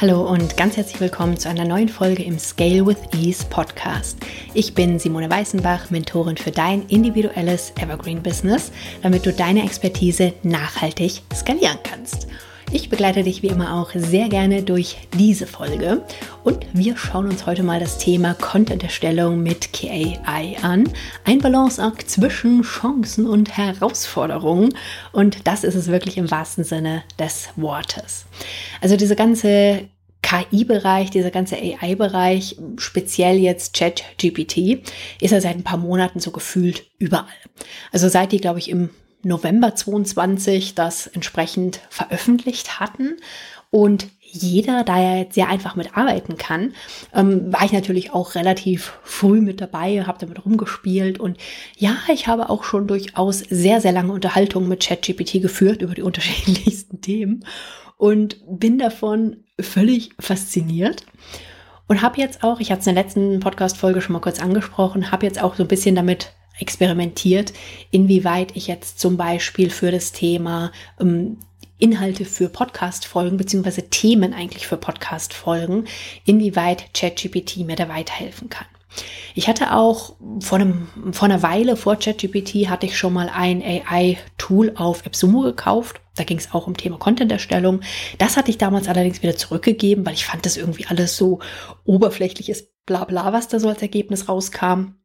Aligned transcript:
Hallo 0.00 0.30
und 0.30 0.56
ganz 0.56 0.76
herzlich 0.76 1.00
willkommen 1.00 1.36
zu 1.36 1.48
einer 1.48 1.64
neuen 1.64 1.88
Folge 1.88 2.22
im 2.22 2.38
Scale 2.38 2.86
with 2.86 2.98
Ease 3.16 3.44
Podcast. 3.50 4.16
Ich 4.54 4.72
bin 4.72 5.00
Simone 5.00 5.28
Weißenbach, 5.28 5.90
Mentorin 5.90 6.36
für 6.36 6.52
dein 6.52 6.86
individuelles 6.86 7.72
Evergreen 7.80 8.22
Business, 8.22 8.70
damit 9.02 9.26
du 9.26 9.32
deine 9.32 9.64
Expertise 9.64 10.34
nachhaltig 10.44 11.22
skalieren 11.34 11.78
kannst. 11.82 12.28
Ich 12.70 12.90
begleite 12.90 13.22
dich 13.22 13.42
wie 13.42 13.46
immer 13.46 13.74
auch 13.74 13.90
sehr 13.94 14.28
gerne 14.28 14.62
durch 14.62 14.98
diese 15.14 15.46
Folge 15.46 16.02
und 16.44 16.66
wir 16.74 16.98
schauen 16.98 17.26
uns 17.26 17.46
heute 17.46 17.62
mal 17.62 17.80
das 17.80 17.96
Thema 17.96 18.34
Content-Erstellung 18.34 19.42
mit 19.42 19.72
KAI 19.72 20.58
an. 20.60 20.84
Ein 21.24 21.38
Balanceakt 21.38 22.10
zwischen 22.10 22.62
Chancen 22.62 23.26
und 23.26 23.56
Herausforderungen 23.56 24.74
und 25.12 25.46
das 25.46 25.64
ist 25.64 25.76
es 25.76 25.88
wirklich 25.88 26.18
im 26.18 26.30
wahrsten 26.30 26.62
Sinne 26.62 27.04
des 27.18 27.48
Wortes. 27.56 28.26
Also 28.82 28.96
diese 28.98 29.16
ganze 29.16 29.88
KI-Bereich, 30.28 31.10
dieser 31.10 31.30
ganze 31.30 31.56
AI-Bereich, 31.56 32.56
speziell 32.76 33.38
jetzt 33.38 33.74
ChatGPT, 33.74 34.82
ist 35.20 35.30
ja 35.30 35.40
seit 35.40 35.56
ein 35.56 35.64
paar 35.64 35.78
Monaten 35.78 36.20
so 36.20 36.32
gefühlt 36.32 36.84
überall. 36.98 37.24
Also 37.92 38.08
seit 38.08 38.32
die, 38.32 38.40
glaube 38.40 38.58
ich, 38.58 38.68
im 38.68 38.90
November 39.22 39.74
22 39.74 40.74
das 40.74 41.06
entsprechend 41.06 41.80
veröffentlicht 41.88 42.78
hatten. 42.78 43.16
Und 43.70 44.08
jeder, 44.20 44.84
da 44.84 44.98
er 44.98 45.18
jetzt 45.20 45.34
sehr 45.34 45.48
einfach 45.48 45.76
mit 45.76 45.96
arbeiten 45.96 46.36
kann, 46.36 46.74
ähm, 47.14 47.50
war 47.50 47.64
ich 47.64 47.72
natürlich 47.72 48.12
auch 48.12 48.34
relativ 48.34 48.98
früh 49.02 49.40
mit 49.40 49.62
dabei, 49.62 50.04
habe 50.04 50.18
damit 50.18 50.44
rumgespielt 50.44 51.18
und 51.18 51.38
ja, 51.78 51.96
ich 52.12 52.26
habe 52.26 52.50
auch 52.50 52.64
schon 52.64 52.86
durchaus 52.86 53.38
sehr, 53.38 53.80
sehr 53.80 53.92
lange 53.92 54.12
Unterhaltungen 54.12 54.68
mit 54.68 54.86
ChatGPT 54.86 55.40
geführt 55.40 55.80
über 55.80 55.94
die 55.94 56.02
unterschiedlichsten 56.08 57.00
Themen 57.00 57.44
und 57.98 58.38
bin 58.48 58.78
davon 58.78 59.44
völlig 59.60 60.10
fasziniert 60.18 61.04
und 61.88 62.00
habe 62.00 62.20
jetzt 62.20 62.42
auch, 62.42 62.60
ich 62.60 62.70
hatte 62.70 62.80
es 62.80 62.86
in 62.86 62.94
der 62.94 63.04
letzten 63.04 63.40
Podcast-Folge 63.40 64.00
schon 64.00 64.14
mal 64.14 64.20
kurz 64.20 64.40
angesprochen, 64.40 65.10
habe 65.10 65.26
jetzt 65.26 65.42
auch 65.42 65.56
so 65.56 65.64
ein 65.64 65.68
bisschen 65.68 65.94
damit 65.94 66.32
experimentiert, 66.58 67.52
inwieweit 67.90 68.56
ich 68.56 68.66
jetzt 68.66 68.98
zum 68.98 69.16
Beispiel 69.16 69.70
für 69.70 69.90
das 69.90 70.12
Thema 70.12 70.72
ähm, 71.00 71.38
Inhalte 71.78 72.24
für 72.24 72.48
Podcast-Folgen 72.48 73.36
beziehungsweise 73.36 73.88
Themen 73.88 74.34
eigentlich 74.34 74.66
für 74.66 74.76
Podcast-Folgen, 74.76 75.84
inwieweit 76.24 76.92
ChatGPT 76.92 77.58
mir 77.58 77.76
da 77.76 77.88
weiterhelfen 77.88 78.48
kann. 78.48 78.66
Ich 79.34 79.48
hatte 79.48 79.74
auch 79.74 80.16
vor, 80.40 80.58
einem, 80.58 80.88
vor 81.12 81.26
einer 81.26 81.42
Weile 81.42 81.76
vor 81.76 81.96
ChatGPT 81.96 82.68
hatte 82.68 82.86
ich 82.86 82.98
schon 82.98 83.12
mal 83.12 83.30
ein 83.32 83.62
AI-Tool 83.62 84.72
auf 84.74 85.06
AppSumo 85.06 85.42
gekauft. 85.42 86.00
Da 86.18 86.24
ging 86.24 86.38
es 86.38 86.52
auch 86.52 86.66
um 86.66 86.76
Thema 86.76 86.98
Content-Erstellung. 86.98 87.80
Das 88.18 88.36
hatte 88.36 88.50
ich 88.50 88.58
damals 88.58 88.88
allerdings 88.88 89.22
wieder 89.22 89.36
zurückgegeben, 89.36 90.04
weil 90.04 90.14
ich 90.14 90.26
fand 90.26 90.46
das 90.46 90.56
irgendwie 90.56 90.86
alles 90.86 91.16
so 91.16 91.40
oberflächliches 91.84 92.72
Blabla, 92.86 93.32
was 93.32 93.48
da 93.48 93.60
so 93.60 93.68
als 93.68 93.82
Ergebnis 93.82 94.28
rauskam 94.28 94.98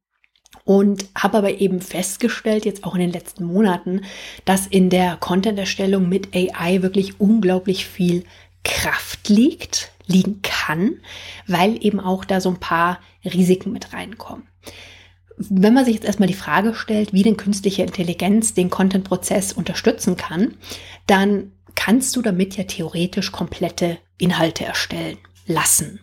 und 0.66 1.06
habe 1.16 1.38
aber 1.38 1.60
eben 1.60 1.82
festgestellt, 1.82 2.66
jetzt 2.66 2.84
auch 2.84 2.96
in 2.96 3.02
den 3.02 3.12
letzten 3.12 3.44
Monaten, 3.44 4.02
dass 4.46 4.68
in 4.68 4.90
der 4.90 5.18
Content-Erstellung 5.18 6.08
mit 6.08 6.36
AI 6.36 6.82
wirklich 6.82 7.20
unglaublich 7.20 7.86
viel 7.86 8.24
Kraft 8.64 9.28
liegt, 9.30 9.92
liegen 10.08 10.42
kann, 10.42 11.02
weil 11.48 11.84
eben 11.84 12.00
auch 12.00 12.24
da 12.24 12.40
so 12.40 12.50
ein 12.50 12.60
paar 12.60 13.00
Risiken 13.26 13.72
mit 13.72 13.94
reinkommen. 13.94 14.48
Wenn 15.38 15.74
man 15.74 15.84
sich 15.84 15.96
jetzt 15.96 16.06
erstmal 16.06 16.28
die 16.28 16.34
Frage 16.34 16.76
stellt, 16.76 17.12
wie 17.12 17.24
denn 17.24 17.38
künstliche 17.38 17.82
Intelligenz 17.82 18.54
den 18.54 18.70
Content-Prozess 18.70 19.52
unterstützen 19.52 20.16
kann, 20.16 20.56
dann 21.08 21.52
kannst 21.76 22.16
du 22.16 22.22
damit 22.22 22.56
ja 22.58 22.64
theoretisch 22.64 23.32
komplette 23.32 23.98
Inhalte 24.18 24.66
erstellen 24.66 25.18
lassen. 25.48 26.00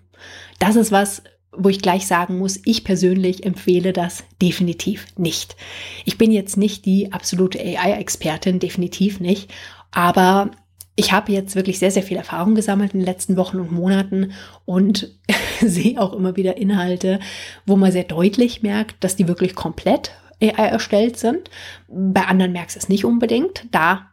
Das 0.58 0.76
ist 0.76 0.92
was, 0.92 1.22
wo 1.52 1.68
ich 1.68 1.80
gleich 1.80 2.06
sagen 2.06 2.38
muss, 2.38 2.60
ich 2.64 2.84
persönlich 2.84 3.44
empfehle 3.44 3.92
das 3.92 4.24
definitiv 4.40 5.06
nicht. 5.16 5.56
Ich 6.04 6.18
bin 6.18 6.30
jetzt 6.30 6.56
nicht 6.56 6.84
die 6.84 7.12
absolute 7.12 7.58
AI-Expertin, 7.58 8.58
definitiv 8.58 9.20
nicht, 9.20 9.52
aber 9.90 10.50
ich 10.96 11.12
habe 11.12 11.32
jetzt 11.32 11.56
wirklich 11.56 11.78
sehr, 11.78 11.90
sehr 11.90 12.02
viel 12.02 12.18
Erfahrung 12.18 12.54
gesammelt 12.54 12.92
in 12.92 13.00
den 13.00 13.06
letzten 13.06 13.36
Wochen 13.36 13.58
und 13.58 13.72
Monaten 13.72 14.32
und 14.64 15.18
sehe 15.60 16.00
auch 16.00 16.12
immer 16.12 16.36
wieder 16.36 16.56
Inhalte, 16.56 17.20
wo 17.66 17.76
man 17.76 17.90
sehr 17.90 18.04
deutlich 18.04 18.62
merkt, 18.62 19.02
dass 19.02 19.16
die 19.16 19.26
wirklich 19.26 19.54
komplett 19.54 20.12
AI 20.42 20.68
erstellt 20.68 21.18
sind. 21.18 21.50
Bei 21.88 22.26
anderen 22.26 22.52
merkst 22.52 22.76
du 22.76 22.80
es 22.80 22.88
nicht 22.88 23.04
unbedingt. 23.04 23.66
Da 23.70 24.09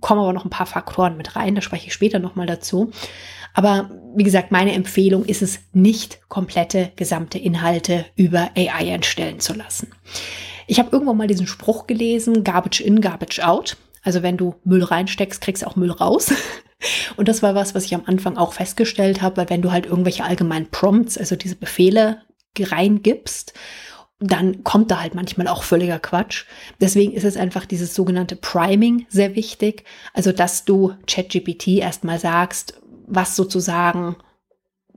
kommen 0.00 0.20
aber 0.20 0.32
noch 0.32 0.44
ein 0.44 0.50
paar 0.50 0.66
Faktoren 0.66 1.16
mit 1.16 1.36
rein, 1.36 1.54
da 1.54 1.60
spreche 1.60 1.86
ich 1.86 1.92
später 1.92 2.18
nochmal 2.18 2.46
dazu. 2.46 2.90
Aber 3.54 3.90
wie 4.14 4.22
gesagt, 4.22 4.52
meine 4.52 4.72
Empfehlung 4.72 5.24
ist 5.24 5.42
es 5.42 5.60
nicht, 5.72 6.20
komplette 6.28 6.92
gesamte 6.96 7.38
Inhalte 7.38 8.06
über 8.14 8.50
AI 8.56 8.90
entstellen 8.90 9.40
zu 9.40 9.54
lassen. 9.54 9.88
Ich 10.66 10.78
habe 10.78 10.90
irgendwann 10.92 11.16
mal 11.16 11.26
diesen 11.26 11.48
Spruch 11.48 11.86
gelesen, 11.86 12.44
Garbage 12.44 12.80
in, 12.80 13.00
Garbage 13.00 13.40
out. 13.40 13.76
Also 14.02 14.22
wenn 14.22 14.36
du 14.36 14.54
Müll 14.64 14.84
reinsteckst, 14.84 15.40
kriegst 15.40 15.62
du 15.62 15.66
auch 15.66 15.76
Müll 15.76 15.90
raus. 15.90 16.32
Und 17.16 17.28
das 17.28 17.42
war 17.42 17.54
was, 17.54 17.74
was 17.74 17.84
ich 17.84 17.94
am 17.94 18.04
Anfang 18.06 18.36
auch 18.36 18.52
festgestellt 18.52 19.20
habe, 19.20 19.38
weil 19.38 19.50
wenn 19.50 19.62
du 19.62 19.72
halt 19.72 19.86
irgendwelche 19.86 20.24
allgemeinen 20.24 20.70
Prompts, 20.70 21.18
also 21.18 21.36
diese 21.36 21.56
Befehle 21.56 22.22
reingibst, 22.58 23.52
dann 24.20 24.62
kommt 24.64 24.90
da 24.90 25.00
halt 25.00 25.14
manchmal 25.14 25.48
auch 25.48 25.62
völliger 25.62 25.98
Quatsch. 25.98 26.44
Deswegen 26.80 27.12
ist 27.12 27.24
es 27.24 27.38
einfach 27.38 27.64
dieses 27.64 27.94
sogenannte 27.94 28.36
Priming 28.36 29.06
sehr 29.08 29.34
wichtig. 29.34 29.84
Also, 30.12 30.30
dass 30.30 30.64
du 30.66 30.94
ChatGPT 31.06 31.68
erstmal 31.78 32.18
sagst, 32.18 32.78
was 33.06 33.34
sozusagen 33.34 34.16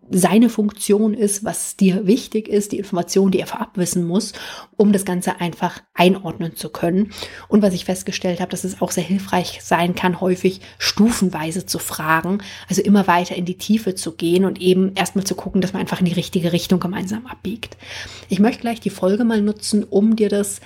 seine 0.10 0.50
Funktion 0.50 1.14
ist, 1.14 1.44
was 1.44 1.78
dir 1.78 2.06
wichtig 2.06 2.48
ist, 2.48 2.72
die 2.72 2.78
Information, 2.78 3.32
die 3.32 3.40
er 3.40 3.48
vorab 3.48 3.78
wissen 3.78 4.06
muss, 4.06 4.34
um 4.76 4.92
das 4.92 5.06
Ganze 5.06 5.40
einfach 5.40 5.82
einordnen 5.94 6.56
zu 6.56 6.70
können. 6.70 7.12
Und 7.48 7.62
was 7.62 7.74
ich 7.74 7.86
festgestellt 7.86 8.40
habe, 8.40 8.52
dass 8.52 8.64
es 8.64 8.82
auch 8.82 8.92
sehr 8.92 9.04
hilfreich 9.04 9.60
sein 9.64 9.96
kann, 9.96 10.22
häufig 10.22 10.62
stufenweise 10.78 11.66
zu 11.66 11.80
fragen, 11.80 12.40
also 12.68 12.82
immer 12.82 13.08
weiter 13.08 13.36
in 13.36 13.46
die 13.46 13.58
Tiefe 13.58 13.96
zu 13.96 14.14
gehen 14.14 14.46
und 14.46 14.62
eben 14.62 14.94
erstmal 14.96 15.26
zu 15.26 15.36
gucken, 15.36 15.62
dass 15.62 15.74
man 15.74 15.82
einfach 15.82 16.00
in 16.00 16.06
die 16.06 16.14
richtige 16.14 16.52
Richtung 16.52 16.80
gemeinsam 16.80 17.26
abbiegt. 17.26 17.78
Ich 18.30 18.40
möchte 18.40 18.62
gleich 18.62 18.80
die 18.80 18.90
Folge 18.90 19.24
mal 19.24 19.42
nutzen, 19.42 19.84
um 19.84 20.16
dir 20.16 20.30
das 20.30 20.60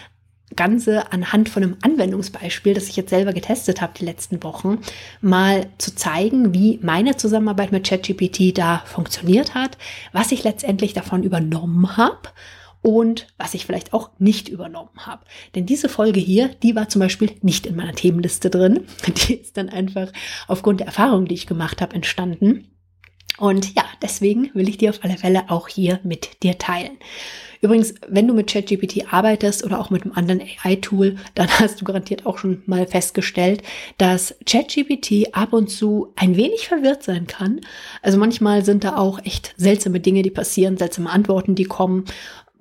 Ganze 0.56 1.12
anhand 1.12 1.50
von 1.50 1.64
einem 1.64 1.78
Anwendungsbeispiel, 1.82 2.74
das 2.74 2.88
ich 2.88 2.96
jetzt 2.96 3.10
selber 3.10 3.34
getestet 3.34 3.82
habe 3.82 3.94
die 3.98 4.06
letzten 4.06 4.42
Wochen, 4.44 4.80
mal 5.22 5.68
zu 5.78 5.94
zeigen, 5.94 6.54
wie 6.54 6.80
meine 6.82 7.18
Zusammenarbeit 7.18 7.72
mit 7.72 7.88
ChatGPT 7.88 8.58
da 8.58 8.84
funktioniert 8.86 9.56
hat, 9.56 9.78
was 10.14 10.32
ich 10.32 10.44
letztendlich 10.44 10.94
davon 10.94 11.24
übernommen 11.24 11.98
habe 11.98 12.30
und 12.82 13.28
was 13.38 13.54
ich 13.54 13.66
vielleicht 13.66 13.94
auch 13.94 14.12
nicht 14.18 14.48
übernommen 14.48 14.98
habe. 14.98 15.26
Denn 15.56 15.66
diese 15.66 15.90
Folge 15.90 16.20
hier, 16.20 16.48
die 16.48 16.76
war 16.76 16.88
zum 16.88 17.02
Beispiel 17.02 17.32
nicht 17.42 17.66
in 17.66 17.76
meiner 17.76 17.94
Themenliste 17.94 18.50
drin. 18.50 18.86
Die 19.28 19.36
ist 19.36 19.58
dann 19.58 19.70
einfach 19.70 20.12
aufgrund 20.48 20.80
der 20.80 20.88
Erfahrungen, 20.88 21.26
die 21.26 21.36
ich 21.36 21.48
gemacht 21.48 21.82
habe, 21.82 21.96
entstanden. 21.96 22.70
Und 23.38 23.76
ja, 23.76 23.84
deswegen 24.02 24.50
will 24.54 24.68
ich 24.68 24.78
die 24.78 24.90
auf 24.90 25.04
alle 25.04 25.18
Fälle 25.18 25.46
auch 25.50 25.68
hier 25.68 26.00
mit 26.04 26.44
dir 26.44 26.58
teilen. 26.58 26.98
Übrigens, 27.62 27.96
wenn 28.08 28.28
du 28.28 28.34
mit 28.34 28.48
ChatGPT 28.48 29.12
arbeitest 29.12 29.64
oder 29.64 29.80
auch 29.80 29.90
mit 29.90 30.04
einem 30.04 30.14
anderen 30.14 30.42
AI-Tool, 30.42 31.18
dann 31.36 31.48
hast 31.60 31.82
du 31.82 31.86
garantiert 31.86 32.26
auch 32.26 32.38
schon 32.38 32.62
mal 32.66 32.86
festgestellt, 32.86 33.64
dass 33.98 34.36
ChatGPT 34.46 35.34
ab 35.34 35.54
und 35.54 35.70
zu 35.70 36.14
ein 36.16 36.36
wenig 36.36 36.68
verwirrt 36.68 37.04
sein 37.04 37.28
kann. 37.28 37.62
Also 38.02 38.18
manchmal 38.18 38.64
sind 38.64 38.84
da 38.84 38.98
auch 38.98 39.20
echt 39.24 39.54
seltsame 39.58 40.00
Dinge, 40.00 40.22
die 40.22 40.32
passieren, 40.32 40.78
seltsame 40.78 41.10
Antworten, 41.10 41.56
die 41.56 41.66
kommen 41.66 42.06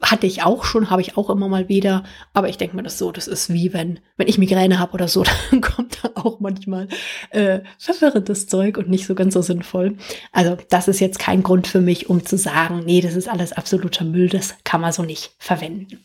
hatte 0.03 0.27
ich 0.27 0.43
auch 0.43 0.65
schon, 0.65 0.91
habe 0.91 1.01
ich 1.01 1.17
auch 1.17 1.31
immer 1.31 1.49
mal 1.49 1.69
wieder. 1.69 2.05
Aber 2.33 2.49
ich 2.49 2.59
denke 2.59 2.77
mir 2.77 2.83
das 2.83 2.99
so, 2.99 3.13
das 3.13 3.27
ist 3.27 3.53
wie 3.53 3.73
wenn, 3.73 4.01
wenn 4.17 4.29
ich 4.29 4.39
Migräne 4.39 4.79
habe 4.79 4.93
oder 4.93 5.09
so, 5.09 5.25
dann 5.51 5.61
kommt 5.61 5.99
da 6.03 6.11
auch 6.15 6.41
manchmal 6.41 6.89
äh, 7.31 7.61
verwirrendes 7.79 8.47
Zeug 8.47 8.79
und 8.79 8.89
nicht 8.89 9.07
so 9.07 9.15
ganz 9.15 9.35
so 9.35 9.43
sinnvoll. 9.43 9.97
Also 10.33 10.57
das 10.69 10.89
ist 10.89 11.01
jetzt 11.01 11.19
kein 11.19 11.43
Grund 11.43 11.67
für 11.67 11.81
mich, 11.81 12.11
um 12.11 12.25
zu 12.25 12.37
sagen, 12.37 12.83
nee, 12.85 13.01
das 13.01 13.15
ist 13.15 13.29
alles 13.29 13.53
absoluter 13.53 14.05
Müll, 14.05 14.29
das 14.29 14.55
kann 14.65 14.81
man 14.81 14.93
so 14.93 15.03
nicht 15.03 15.33
verwenden. 15.39 16.01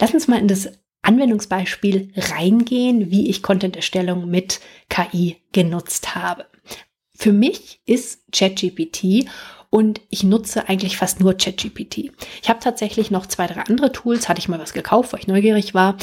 Lass 0.00 0.14
uns 0.14 0.28
mal 0.28 0.38
in 0.38 0.48
das 0.48 0.70
Anwendungsbeispiel 1.02 2.12
reingehen, 2.16 3.10
wie 3.10 3.30
ich 3.30 3.42
Content-Erstellung 3.42 4.28
mit 4.28 4.60
KI 4.88 5.38
genutzt 5.52 6.14
habe. 6.14 6.46
Für 7.14 7.32
mich 7.32 7.80
ist 7.86 8.32
ChatGPT 8.32 9.26
und 9.70 10.00
ich 10.08 10.24
nutze 10.24 10.68
eigentlich 10.68 10.96
fast 10.96 11.20
nur 11.20 11.34
ChatGPT. 11.34 12.10
Ich 12.42 12.48
habe 12.48 12.60
tatsächlich 12.60 13.10
noch 13.10 13.26
zwei, 13.26 13.46
drei 13.46 13.62
andere 13.62 13.92
Tools, 13.92 14.28
hatte 14.28 14.40
ich 14.40 14.48
mal 14.48 14.58
was 14.58 14.72
gekauft, 14.72 15.12
weil 15.12 15.20
ich 15.20 15.28
neugierig 15.28 15.74
war. 15.74 15.96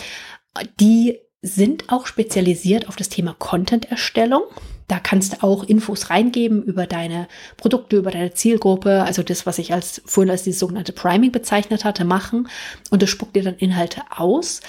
Die 0.80 1.20
sind 1.42 1.92
auch 1.92 2.08
spezialisiert 2.08 2.88
auf 2.88 2.96
das 2.96 3.10
Thema 3.10 3.36
Content-Erstellung. 3.38 4.44
Da 4.88 5.00
kannst 5.00 5.34
du 5.34 5.44
auch 5.44 5.66
Infos 5.66 6.10
reingeben 6.10 6.64
über 6.64 6.88
deine 6.88 7.28
Produkte, 7.58 7.98
über 7.98 8.10
deine 8.10 8.34
Zielgruppe, 8.34 9.04
also 9.04 9.22
das, 9.22 9.46
was 9.46 9.60
ich 9.60 9.74
als 9.74 10.02
vorhin 10.06 10.32
als 10.32 10.44
dieses 10.44 10.62
sogenannte 10.62 10.94
Priming 10.94 11.34
bezeichnet 11.34 11.84
hatte, 11.84 12.06
machen. 12.06 12.48
Und 12.90 13.02
das 13.02 13.10
spuckt 13.10 13.36
dir 13.36 13.44
dann 13.44 13.56
Inhalte 13.56 14.02
aus. 14.10 14.62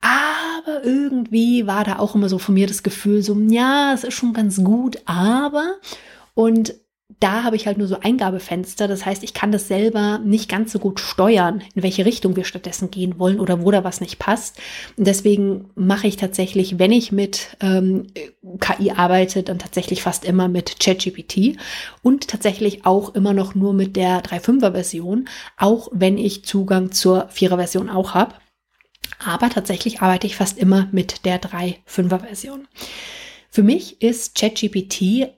Aber 0.00 0.84
irgendwie 0.84 1.68
war 1.68 1.84
da 1.84 2.00
auch 2.00 2.16
immer 2.16 2.28
so 2.28 2.38
von 2.38 2.54
mir 2.54 2.66
das 2.66 2.82
Gefühl, 2.82 3.22
so, 3.22 3.36
ja, 3.48 3.92
es 3.94 4.02
ist 4.02 4.14
schon 4.14 4.32
ganz 4.32 4.62
gut, 4.62 4.98
aber. 5.06 5.76
Und 6.34 6.74
da 7.20 7.42
habe 7.42 7.56
ich 7.56 7.66
halt 7.66 7.78
nur 7.78 7.88
so 7.88 7.98
Eingabefenster. 8.00 8.86
Das 8.86 9.04
heißt, 9.04 9.24
ich 9.24 9.34
kann 9.34 9.50
das 9.50 9.66
selber 9.66 10.18
nicht 10.18 10.48
ganz 10.48 10.72
so 10.72 10.78
gut 10.78 11.00
steuern, 11.00 11.62
in 11.74 11.82
welche 11.82 12.04
Richtung 12.04 12.36
wir 12.36 12.44
stattdessen 12.44 12.90
gehen 12.90 13.18
wollen 13.18 13.40
oder 13.40 13.62
wo 13.62 13.70
da 13.70 13.82
was 13.82 14.00
nicht 14.00 14.18
passt. 14.18 14.60
Und 14.96 15.06
deswegen 15.06 15.70
mache 15.74 16.06
ich 16.06 16.16
tatsächlich, 16.16 16.78
wenn 16.78 16.92
ich 16.92 17.10
mit 17.10 17.56
ähm, 17.60 18.06
KI 18.60 18.92
arbeite, 18.92 19.42
dann 19.42 19.58
tatsächlich 19.58 20.02
fast 20.02 20.24
immer 20.24 20.48
mit 20.48 20.78
ChatGPT 20.78 21.56
und 22.02 22.28
tatsächlich 22.28 22.86
auch 22.86 23.14
immer 23.14 23.34
noch 23.34 23.54
nur 23.54 23.72
mit 23.72 23.96
der 23.96 24.22
3.5er 24.22 24.72
Version, 24.72 25.28
auch 25.56 25.88
wenn 25.92 26.18
ich 26.18 26.44
Zugang 26.44 26.92
zur 26.92 27.28
4er 27.30 27.56
Version 27.56 27.90
auch 27.90 28.14
habe. 28.14 28.34
Aber 29.24 29.50
tatsächlich 29.50 30.00
arbeite 30.02 30.26
ich 30.26 30.36
fast 30.36 30.58
immer 30.58 30.88
mit 30.92 31.24
der 31.24 31.40
3.5er 31.40 32.20
Version. 32.20 32.68
Für 33.50 33.62
mich 33.62 34.02
ist 34.02 34.36
ChatGPT 34.36 35.28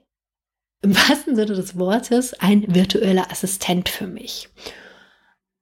im 0.82 0.94
wahrsten 0.94 1.37
Sinne 1.37 1.55
des 1.55 1.79
Wortes 1.79 2.35
ein 2.35 2.75
virtueller 2.75 3.31
Assistent 3.31 3.88
für 3.88 4.06
mich. 4.06 4.49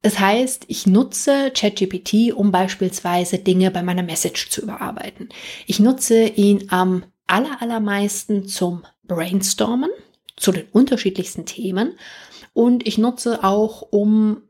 Das 0.03 0.21
heißt, 0.21 0.65
ich 0.69 0.87
nutze 0.87 1.51
ChatGPT, 1.51 2.33
um 2.33 2.53
beispielsweise 2.53 3.39
Dinge 3.39 3.71
bei 3.71 3.83
meiner 3.83 4.05
Message 4.05 4.49
zu 4.49 4.63
überarbeiten. 4.63 5.29
Ich 5.67 5.81
nutze 5.81 6.25
ihn 6.25 6.67
am 6.71 7.05
aller, 7.27 7.61
allermeisten 7.61 8.47
zum 8.47 8.85
Brainstormen 9.05 9.91
zu 10.37 10.53
den 10.53 10.67
unterschiedlichsten 10.71 11.47
Themen 11.47 11.99
und 12.53 12.87
ich 12.87 12.97
nutze 12.99 13.43
auch, 13.43 13.83
um 13.83 14.43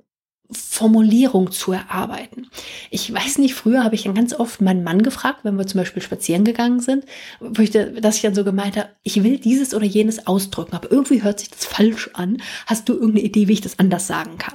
Formulierung 0.51 1.51
zu 1.51 1.73
erarbeiten. 1.73 2.47
Ich 2.91 3.13
weiß 3.13 3.37
nicht, 3.39 3.55
früher 3.55 3.85
habe 3.85 3.95
ich 3.95 4.05
dann 4.05 4.15
ganz 4.15 4.33
oft 4.33 4.63
meinen 4.63 4.83
Mann 4.83 5.03
gefragt, 5.03 5.41
wenn 5.43 5.59
wir 5.59 5.67
zum 5.67 5.81
Beispiel 5.81 6.01
spazieren 6.01 6.45
gegangen 6.45 6.81
sind, 6.81 7.05
wo 7.41 7.61
ich, 7.61 7.71
dass 7.71 8.17
ich 8.17 8.23
dann 8.23 8.35
so 8.35 8.45
gemeint 8.45 8.79
habe, 8.79 8.89
ich 9.03 9.23
will 9.23 9.39
dieses 9.39 9.75
oder 9.75 9.85
jenes 9.85 10.27
ausdrücken, 10.27 10.75
aber 10.75 10.91
irgendwie 10.91 11.23
hört 11.23 11.41
sich 11.41 11.51
das 11.51 11.67
falsch 11.67 12.09
an. 12.15 12.39
Hast 12.67 12.89
du 12.89 12.95
irgendeine 12.95 13.27
Idee, 13.27 13.47
wie 13.49 13.53
ich 13.55 13.61
das 13.61 13.79
anders 13.79 14.07
sagen 14.07 14.39
kann? 14.39 14.55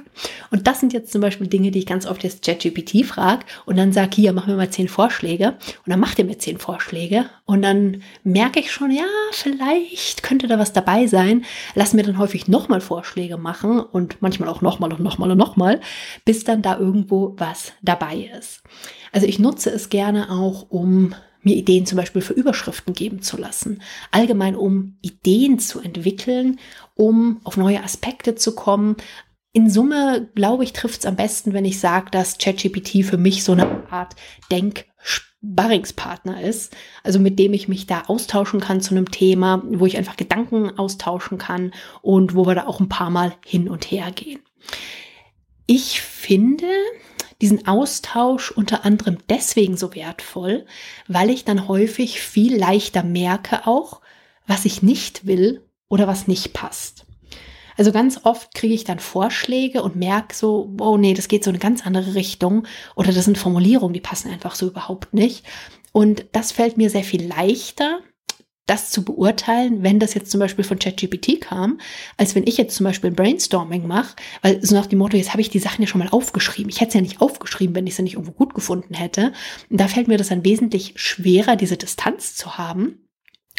Und 0.50 0.66
das 0.66 0.80
sind 0.80 0.92
jetzt 0.92 1.12
zum 1.12 1.20
Beispiel 1.20 1.46
Dinge, 1.46 1.70
die 1.70 1.80
ich 1.80 1.86
ganz 1.86 2.06
oft 2.06 2.24
jetzt 2.24 2.44
ChatGPT 2.44 3.06
frage 3.06 3.44
und 3.64 3.76
dann 3.76 3.92
sage, 3.92 4.16
hier, 4.16 4.32
mach 4.32 4.48
mir 4.48 4.56
mal 4.56 4.70
zehn 4.70 4.88
Vorschläge 4.88 5.50
und 5.50 5.90
dann 5.90 6.00
macht 6.00 6.18
er 6.18 6.24
mir 6.24 6.38
zehn 6.38 6.58
Vorschläge 6.58 7.26
und 7.44 7.62
dann 7.62 8.02
merke 8.24 8.58
ich 8.58 8.72
schon, 8.72 8.90
ja, 8.90 9.04
vielleicht 9.30 10.24
könnte 10.24 10.48
da 10.48 10.58
was 10.58 10.72
dabei 10.72 11.06
sein. 11.06 11.44
Lass 11.76 11.92
mir 11.92 12.02
dann 12.02 12.18
häufig 12.18 12.48
nochmal 12.48 12.80
Vorschläge 12.80 13.36
machen 13.36 13.78
und 13.78 14.20
manchmal 14.22 14.48
auch 14.48 14.60
nochmal 14.60 14.92
und 14.92 15.00
nochmal 15.00 15.30
und 15.30 15.38
nochmal 15.38 15.80
bis 16.24 16.44
dann 16.44 16.62
da 16.62 16.78
irgendwo 16.78 17.34
was 17.36 17.72
dabei 17.82 18.30
ist. 18.38 18.62
Also 19.12 19.26
ich 19.26 19.38
nutze 19.38 19.70
es 19.70 19.88
gerne 19.90 20.30
auch, 20.30 20.70
um 20.70 21.14
mir 21.42 21.56
Ideen 21.56 21.86
zum 21.86 21.96
Beispiel 21.96 22.22
für 22.22 22.32
Überschriften 22.32 22.94
geben 22.94 23.20
zu 23.22 23.36
lassen. 23.36 23.82
Allgemein, 24.10 24.56
um 24.56 24.96
Ideen 25.02 25.58
zu 25.58 25.80
entwickeln, 25.80 26.58
um 26.94 27.40
auf 27.44 27.56
neue 27.56 27.82
Aspekte 27.82 28.34
zu 28.34 28.54
kommen. 28.54 28.96
In 29.52 29.70
Summe, 29.70 30.28
glaube 30.34 30.64
ich, 30.64 30.72
trifft 30.72 31.00
es 31.00 31.06
am 31.06 31.16
besten, 31.16 31.52
wenn 31.52 31.64
ich 31.64 31.78
sage, 31.78 32.10
dass 32.10 32.38
ChatGPT 32.38 33.04
für 33.04 33.18
mich 33.18 33.44
so 33.44 33.52
eine 33.52 33.90
Art 33.90 34.16
Denk- 34.50 34.86
Sparringspartner 35.44 36.40
ist, 36.40 36.74
also 37.02 37.18
mit 37.18 37.38
dem 37.38 37.52
ich 37.52 37.68
mich 37.68 37.86
da 37.86 38.04
austauschen 38.06 38.60
kann 38.60 38.80
zu 38.80 38.94
einem 38.94 39.10
Thema, 39.10 39.62
wo 39.66 39.84
ich 39.84 39.98
einfach 39.98 40.16
Gedanken 40.16 40.78
austauschen 40.78 41.36
kann 41.36 41.72
und 42.00 42.34
wo 42.34 42.46
wir 42.46 42.54
da 42.54 42.66
auch 42.66 42.80
ein 42.80 42.88
paar 42.88 43.10
Mal 43.10 43.34
hin 43.44 43.68
und 43.68 43.90
her 43.90 44.10
gehen. 44.12 44.40
Ich 45.66 46.00
finde 46.02 46.68
diesen 47.40 47.66
Austausch 47.66 48.50
unter 48.50 48.84
anderem 48.84 49.18
deswegen 49.28 49.76
so 49.76 49.94
wertvoll, 49.94 50.66
weil 51.08 51.30
ich 51.30 51.44
dann 51.44 51.68
häufig 51.68 52.20
viel 52.20 52.56
leichter 52.56 53.02
merke 53.02 53.66
auch, 53.66 54.00
was 54.46 54.64
ich 54.64 54.82
nicht 54.82 55.26
will 55.26 55.62
oder 55.88 56.06
was 56.06 56.28
nicht 56.28 56.52
passt. 56.52 57.06
Also 57.76 57.92
ganz 57.92 58.20
oft 58.24 58.54
kriege 58.54 58.74
ich 58.74 58.84
dann 58.84 59.00
Vorschläge 59.00 59.82
und 59.82 59.96
merke 59.96 60.34
so, 60.34 60.74
oh 60.80 60.96
nee, 60.96 61.14
das 61.14 61.28
geht 61.28 61.42
so 61.42 61.50
eine 61.50 61.58
ganz 61.58 61.84
andere 61.84 62.14
Richtung 62.14 62.66
oder 62.94 63.12
das 63.12 63.24
sind 63.24 63.38
Formulierungen, 63.38 63.94
die 63.94 64.00
passen 64.00 64.30
einfach 64.30 64.54
so 64.54 64.66
überhaupt 64.66 65.12
nicht. 65.12 65.44
Und 65.92 66.26
das 66.32 66.52
fällt 66.52 66.76
mir 66.76 66.90
sehr 66.90 67.04
viel 67.04 67.26
leichter, 67.26 68.00
das 68.66 68.90
zu 68.90 69.04
beurteilen, 69.04 69.82
wenn 69.82 70.00
das 70.00 70.14
jetzt 70.14 70.30
zum 70.30 70.40
Beispiel 70.40 70.64
von 70.64 70.78
ChatGPT 70.78 71.40
kam, 71.40 71.80
als 72.16 72.34
wenn 72.34 72.46
ich 72.46 72.56
jetzt 72.56 72.76
zum 72.76 72.84
Beispiel 72.84 73.10
ein 73.10 73.16
Brainstorming 73.16 73.86
mache, 73.86 74.16
weil 74.42 74.64
so 74.64 74.74
nach 74.74 74.86
dem 74.86 75.00
Motto, 75.00 75.16
jetzt 75.16 75.32
habe 75.32 75.42
ich 75.42 75.50
die 75.50 75.58
Sachen 75.58 75.82
ja 75.82 75.88
schon 75.88 75.98
mal 75.98 76.08
aufgeschrieben. 76.08 76.70
Ich 76.70 76.80
hätte 76.80 76.88
es 76.88 76.94
ja 76.94 77.00
nicht 77.00 77.20
aufgeschrieben, 77.20 77.74
wenn 77.74 77.86
ich 77.86 77.94
sie 77.94 78.02
nicht 78.02 78.14
irgendwo 78.14 78.32
gut 78.32 78.54
gefunden 78.54 78.94
hätte. 78.94 79.32
Und 79.68 79.80
da 79.80 79.88
fällt 79.88 80.08
mir 80.08 80.18
das 80.18 80.28
dann 80.28 80.44
wesentlich 80.44 80.94
schwerer, 80.96 81.56
diese 81.56 81.76
Distanz 81.76 82.36
zu 82.36 82.56
haben. 82.56 83.04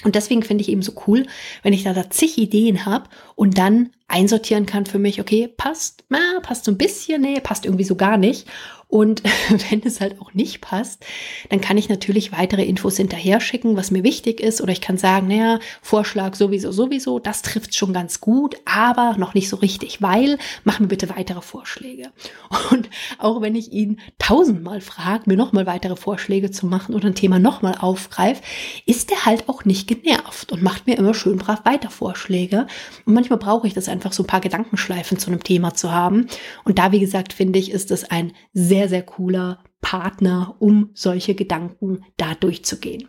Und 0.04 0.16
deswegen 0.16 0.44
finde 0.44 0.62
ich 0.62 0.70
eben 0.70 0.82
so 0.82 0.94
cool, 1.08 1.26
wenn 1.64 1.74
ich 1.74 1.84
da, 1.84 1.94
da 1.94 2.10
zig 2.10 2.38
Ideen 2.38 2.86
habe 2.86 3.10
und 3.36 3.58
dann 3.58 3.92
einsortieren 4.08 4.66
kann 4.66 4.86
für 4.86 5.00
mich, 5.00 5.22
okay, 5.22 5.48
passt, 5.48 6.04
na, 6.10 6.40
passt 6.42 6.66
so 6.66 6.72
ein 6.72 6.78
bisschen, 6.78 7.22
nee, 7.22 7.40
passt 7.40 7.66
irgendwie 7.66 7.86
so 7.86 7.96
gar 7.96 8.18
nicht. 8.18 8.48
Und 8.88 9.24
wenn 9.70 9.82
es 9.84 10.00
halt 10.00 10.22
auch 10.22 10.34
nicht 10.34 10.62
passt, 10.62 11.06
dann 11.50 11.62
kann 11.62 11.78
ich 11.78 11.90
natürlich 11.90 12.32
weitere 12.32 12.64
Infos 12.64 12.98
hinterher 12.98 13.40
schicken, 13.42 13.76
was 13.76 13.92
mir 13.92 14.04
wichtig 14.04 14.40
ist. 14.40 14.62
Oder 14.62 14.72
ich 14.72 14.82
kann 14.82 14.98
sagen, 14.98 15.28
naja, 15.28 15.60
Vorschlag 15.82 16.36
sowieso, 16.36 16.72
sowieso, 16.72 17.20
das 17.20 17.42
trifft 17.42 17.76
schon 17.76 17.94
ganz 17.94 18.22
gut, 18.22 18.56
aber 18.66 19.16
noch 19.18 19.34
nicht 19.34 19.50
so 19.50 19.58
richtig, 19.58 20.02
weil 20.02 20.38
mach 20.64 20.80
mir 20.80 20.88
bitte 20.88 21.10
weitere 21.10 21.42
Vorschläge. 21.42 22.12
Und 22.72 22.90
auch 23.18 23.42
wenn 23.42 23.56
ich 23.56 23.72
ihn 23.72 24.00
tausendmal 24.20 24.82
frage, 24.82 25.24
mir 25.26 25.38
nochmal 25.38 25.66
weitere 25.66 25.96
Vorschläge 25.96 26.52
zu 26.52 26.68
machen 26.68 26.96
oder 26.96 27.08
ein 27.08 27.16
Thema 27.16 27.40
nochmal 27.40 27.76
aufgreife, 27.80 28.42
ist 28.86 29.12
er 29.12 29.26
halt 29.26 29.50
auch 29.50 29.66
nicht 29.66 29.88
genervt 29.88 30.52
und 30.52 30.62
macht 30.62 30.88
mir 30.88 30.98
immer 30.98 31.14
schön 31.14 31.38
brav 31.38 31.66
weiter 31.66 31.90
Vorschläge. 31.90 32.68
Und 33.06 33.14
manchmal 33.14 33.40
brauche 33.40 33.68
ich 33.68 33.74
das 33.74 33.90
einfach 33.90 34.14
so 34.14 34.24
ein 34.24 34.28
paar 34.28 34.42
Gedankenschleifen 34.42 35.18
zu 35.18 35.32
einem 35.32 35.44
Thema 35.44 35.74
zu 35.74 35.92
haben. 35.92 36.28
Und 36.64 36.80
da, 36.80 36.92
wie 36.92 37.00
gesagt, 37.00 37.34
finde 37.34 37.60
ich, 37.60 37.72
ist 37.72 37.92
es 37.92 38.10
ein 38.10 38.34
sehr 38.54 38.75
sehr, 38.76 38.90
sehr 38.90 39.04
cooler 39.04 39.64
Partner, 39.80 40.58
um 40.60 40.90
solche 40.94 41.34
Gedanken 41.34 42.04
da 42.18 42.36
durchzugehen. 42.36 43.08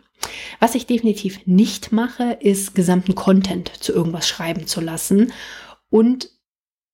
Was 0.61 0.75
ich 0.75 0.85
definitiv 0.85 1.45
nicht 1.45 1.91
mache, 1.91 2.37
ist 2.39 2.73
gesamten 2.73 3.15
Content 3.15 3.69
zu 3.83 3.91
irgendwas 3.91 4.29
schreiben 4.29 4.65
zu 4.65 4.79
lassen. 4.79 5.33
Und 5.89 6.29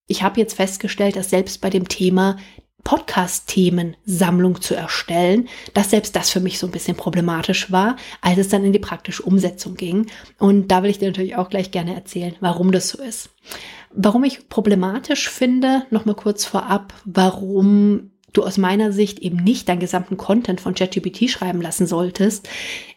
ich 0.08 0.24
habe 0.24 0.40
jetzt 0.40 0.56
festgestellt, 0.56 1.16
dass 1.16 1.30
selbst 1.30 1.62
bei 1.62 1.70
dem 1.70 1.88
Thema 1.88 2.38
Podcast-Themen-Sammlung 2.84 4.60
zu 4.60 4.74
erstellen, 4.74 5.48
dass 5.76 5.92
selbst 5.92 6.16
das 6.16 6.32
für 6.32 6.40
mich 6.40 6.58
so 6.58 6.66
ein 6.66 6.72
bisschen 6.72 6.98
problematisch 6.98 7.72
war, 7.72 7.96
als 8.22 8.40
es 8.40 8.50
dann 8.50 8.66
in 8.66 8.74
die 8.74 8.80
praktische 8.80 9.22
Umsetzung 9.22 9.76
ging. 9.76 10.08
Und 10.40 10.70
da 10.70 10.82
will 10.82 10.90
ich 10.90 10.98
dir 10.98 11.10
natürlich 11.10 11.36
auch 11.36 11.50
gleich 11.50 11.70
gerne 11.70 11.94
erzählen, 11.94 12.36
warum 12.40 12.72
das 12.72 12.90
so 12.90 13.02
ist. 13.02 13.30
Warum 13.94 14.24
ich 14.24 14.50
problematisch 14.50 15.30
finde, 15.30 15.86
nochmal 15.92 16.16
kurz 16.16 16.44
vorab, 16.44 16.96
warum 17.06 18.13
du 18.34 18.44
aus 18.44 18.58
meiner 18.58 18.92
Sicht 18.92 19.20
eben 19.20 19.38
nicht 19.38 19.70
deinen 19.70 19.80
gesamten 19.80 20.18
Content 20.18 20.60
von 20.62 20.76
ChatGPT 20.76 21.30
schreiben 21.30 21.62
lassen 21.62 21.88
solltest, 21.88 22.50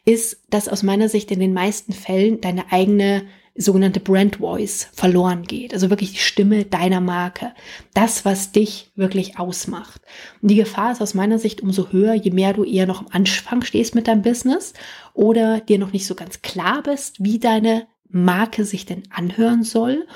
ist, 0.05 0.41
dass 0.51 0.69
aus 0.69 0.83
meiner 0.83 1.09
Sicht 1.09 1.31
in 1.31 1.41
den 1.41 1.53
meisten 1.53 1.93
Fällen 1.93 2.41
deine 2.41 2.73
eigene 2.73 3.23
sogenannte 3.57 4.01
Brand 4.01 4.37
Voice 4.37 4.89
verloren 4.93 5.43
geht. 5.43 5.73
Also 5.73 5.91
wirklich 5.91 6.13
die 6.13 6.19
Stimme 6.19 6.65
deiner 6.65 7.01
Marke. 7.01 7.53
Das, 7.95 8.25
was 8.25 8.53
dich 8.53 8.91
wirklich 8.97 9.39
ausmacht. 9.39 10.03
Und 10.43 10.51
die 10.51 10.57
Gefahr 10.57 10.93
ist 10.93 11.01
aus 11.01 11.15
meiner 11.15 11.39
Sicht 11.39 11.63
umso 11.63 11.91
höher, 11.91 12.15
je 12.15 12.31
mehr 12.31 12.53
du 12.53 12.65
eher 12.65 12.87
noch 12.87 13.01
am 13.01 13.09
Anfang 13.11 13.63
stehst 13.63 13.95
mit 13.95 14.09
deinem 14.09 14.23
Business 14.23 14.75
oder 15.15 15.61
dir 15.61 15.79
noch 15.79 15.93
nicht 15.93 16.07
so 16.07 16.15
ganz 16.15 16.43
klar 16.43 16.83
bist, 16.83 17.23
wie 17.25 17.39
deine 17.39 17.87
Marke 18.09 18.65
sich 18.65 18.87
denn 18.87 19.03
anhören 19.11 19.63
soll 19.63 20.07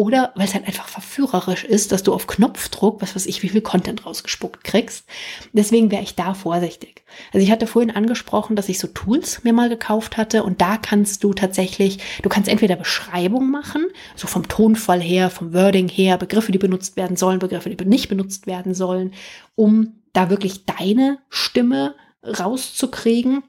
oder 0.00 0.32
weil 0.34 0.46
es 0.46 0.54
halt 0.54 0.66
einfach 0.66 0.88
verführerisch 0.88 1.62
ist, 1.62 1.92
dass 1.92 2.02
du 2.02 2.14
auf 2.14 2.26
Knopfdruck, 2.26 3.02
was 3.02 3.14
weiß 3.14 3.26
ich, 3.26 3.42
wie 3.42 3.50
viel 3.50 3.60
Content 3.60 4.06
rausgespuckt 4.06 4.64
kriegst. 4.64 5.04
Deswegen 5.52 5.90
wäre 5.90 6.02
ich 6.02 6.14
da 6.14 6.32
vorsichtig. 6.32 7.02
Also 7.34 7.44
ich 7.44 7.50
hatte 7.52 7.66
vorhin 7.66 7.90
angesprochen, 7.90 8.56
dass 8.56 8.70
ich 8.70 8.78
so 8.78 8.86
Tools 8.86 9.44
mir 9.44 9.52
mal 9.52 9.68
gekauft 9.68 10.16
hatte 10.16 10.42
und 10.42 10.62
da 10.62 10.78
kannst 10.78 11.22
du 11.22 11.34
tatsächlich, 11.34 11.98
du 12.22 12.30
kannst 12.30 12.48
entweder 12.48 12.76
Beschreibung 12.76 13.50
machen, 13.50 13.88
so 14.16 14.26
vom 14.26 14.48
Tonfall 14.48 15.02
her, 15.02 15.28
vom 15.28 15.52
Wording 15.52 15.88
her, 15.88 16.16
Begriffe, 16.16 16.50
die 16.50 16.56
benutzt 16.56 16.96
werden 16.96 17.18
sollen, 17.18 17.38
Begriffe, 17.38 17.68
die 17.68 17.84
nicht 17.84 18.08
benutzt 18.08 18.46
werden 18.46 18.72
sollen, 18.72 19.12
um 19.54 20.00
da 20.14 20.30
wirklich 20.30 20.64
deine 20.64 21.18
Stimme 21.28 21.94
rauszukriegen. 22.24 23.42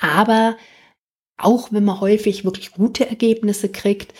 Aber 0.00 0.56
auch 1.36 1.70
wenn 1.70 1.84
man 1.84 2.00
häufig 2.00 2.44
wirklich 2.44 2.72
gute 2.72 3.08
Ergebnisse 3.08 3.68
kriegt, 3.68 4.12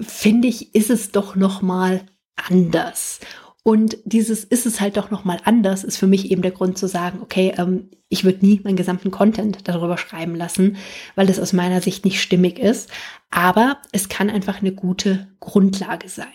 finde 0.00 0.48
ich, 0.48 0.74
ist 0.74 0.90
es 0.90 1.12
doch 1.12 1.36
noch 1.36 1.62
mal 1.62 2.06
anders. 2.36 3.20
Und 3.62 3.98
dieses 4.04 4.44
ist 4.44 4.64
es 4.64 4.80
halt 4.80 4.96
doch 4.96 5.10
noch 5.10 5.24
mal 5.24 5.38
anders, 5.44 5.84
ist 5.84 5.98
für 5.98 6.06
mich 6.06 6.30
eben 6.30 6.40
der 6.40 6.50
Grund 6.50 6.78
zu 6.78 6.86
sagen, 6.86 7.18
okay, 7.20 7.52
ähm, 7.58 7.90
ich 8.08 8.24
würde 8.24 8.44
nie 8.44 8.60
meinen 8.64 8.76
gesamten 8.76 9.10
Content 9.10 9.68
darüber 9.68 9.98
schreiben 9.98 10.34
lassen, 10.34 10.76
weil 11.14 11.26
das 11.26 11.38
aus 11.38 11.52
meiner 11.52 11.80
Sicht 11.80 12.04
nicht 12.04 12.20
stimmig 12.20 12.58
ist. 12.58 12.90
Aber 13.30 13.78
es 13.92 14.08
kann 14.08 14.30
einfach 14.30 14.60
eine 14.60 14.72
gute 14.72 15.28
Grundlage 15.38 16.08
sein. 16.08 16.26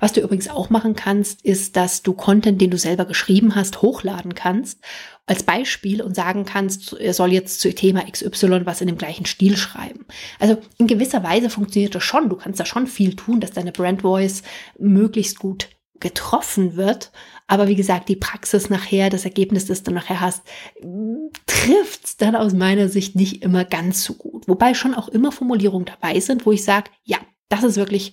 Was 0.00 0.12
du 0.12 0.20
übrigens 0.20 0.48
auch 0.48 0.70
machen 0.70 0.96
kannst, 0.96 1.42
ist, 1.44 1.76
dass 1.76 2.02
du 2.02 2.14
Content, 2.14 2.60
den 2.60 2.70
du 2.70 2.78
selber 2.78 3.04
geschrieben 3.04 3.54
hast, 3.54 3.82
hochladen 3.82 4.34
kannst 4.34 4.80
als 5.26 5.44
Beispiel 5.44 6.02
und 6.02 6.16
sagen 6.16 6.44
kannst, 6.44 6.94
er 6.94 7.14
soll 7.14 7.32
jetzt 7.32 7.60
zu 7.60 7.72
Thema 7.72 8.02
XY 8.10 8.66
was 8.66 8.80
in 8.80 8.88
dem 8.88 8.98
gleichen 8.98 9.24
Stil 9.26 9.56
schreiben. 9.56 10.06
Also 10.40 10.58
in 10.78 10.88
gewisser 10.88 11.22
Weise 11.22 11.48
funktioniert 11.48 11.94
das 11.94 12.02
schon. 12.02 12.28
Du 12.28 12.36
kannst 12.36 12.58
da 12.58 12.64
schon 12.64 12.88
viel 12.88 13.14
tun, 13.14 13.40
dass 13.40 13.52
deine 13.52 13.72
Brand 13.72 14.02
Voice 14.02 14.42
möglichst 14.78 15.38
gut 15.38 15.68
getroffen 16.02 16.76
wird. 16.76 17.12
Aber 17.46 17.68
wie 17.68 17.74
gesagt, 17.74 18.08
die 18.08 18.16
Praxis 18.16 18.68
nachher, 18.68 19.08
das 19.08 19.24
Ergebnis, 19.24 19.66
das 19.66 19.82
du 19.82 19.90
nachher 19.90 20.20
hast, 20.20 20.42
trifft 21.46 22.04
es 22.04 22.16
dann 22.16 22.36
aus 22.36 22.52
meiner 22.52 22.88
Sicht 22.88 23.16
nicht 23.16 23.42
immer 23.42 23.64
ganz 23.64 24.04
so 24.04 24.14
gut. 24.14 24.46
Wobei 24.48 24.74
schon 24.74 24.94
auch 24.94 25.08
immer 25.08 25.32
Formulierungen 25.32 25.86
dabei 25.86 26.20
sind, 26.20 26.44
wo 26.44 26.52
ich 26.52 26.64
sage, 26.64 26.90
ja, 27.04 27.18
das 27.48 27.62
ist 27.62 27.76
wirklich 27.76 28.12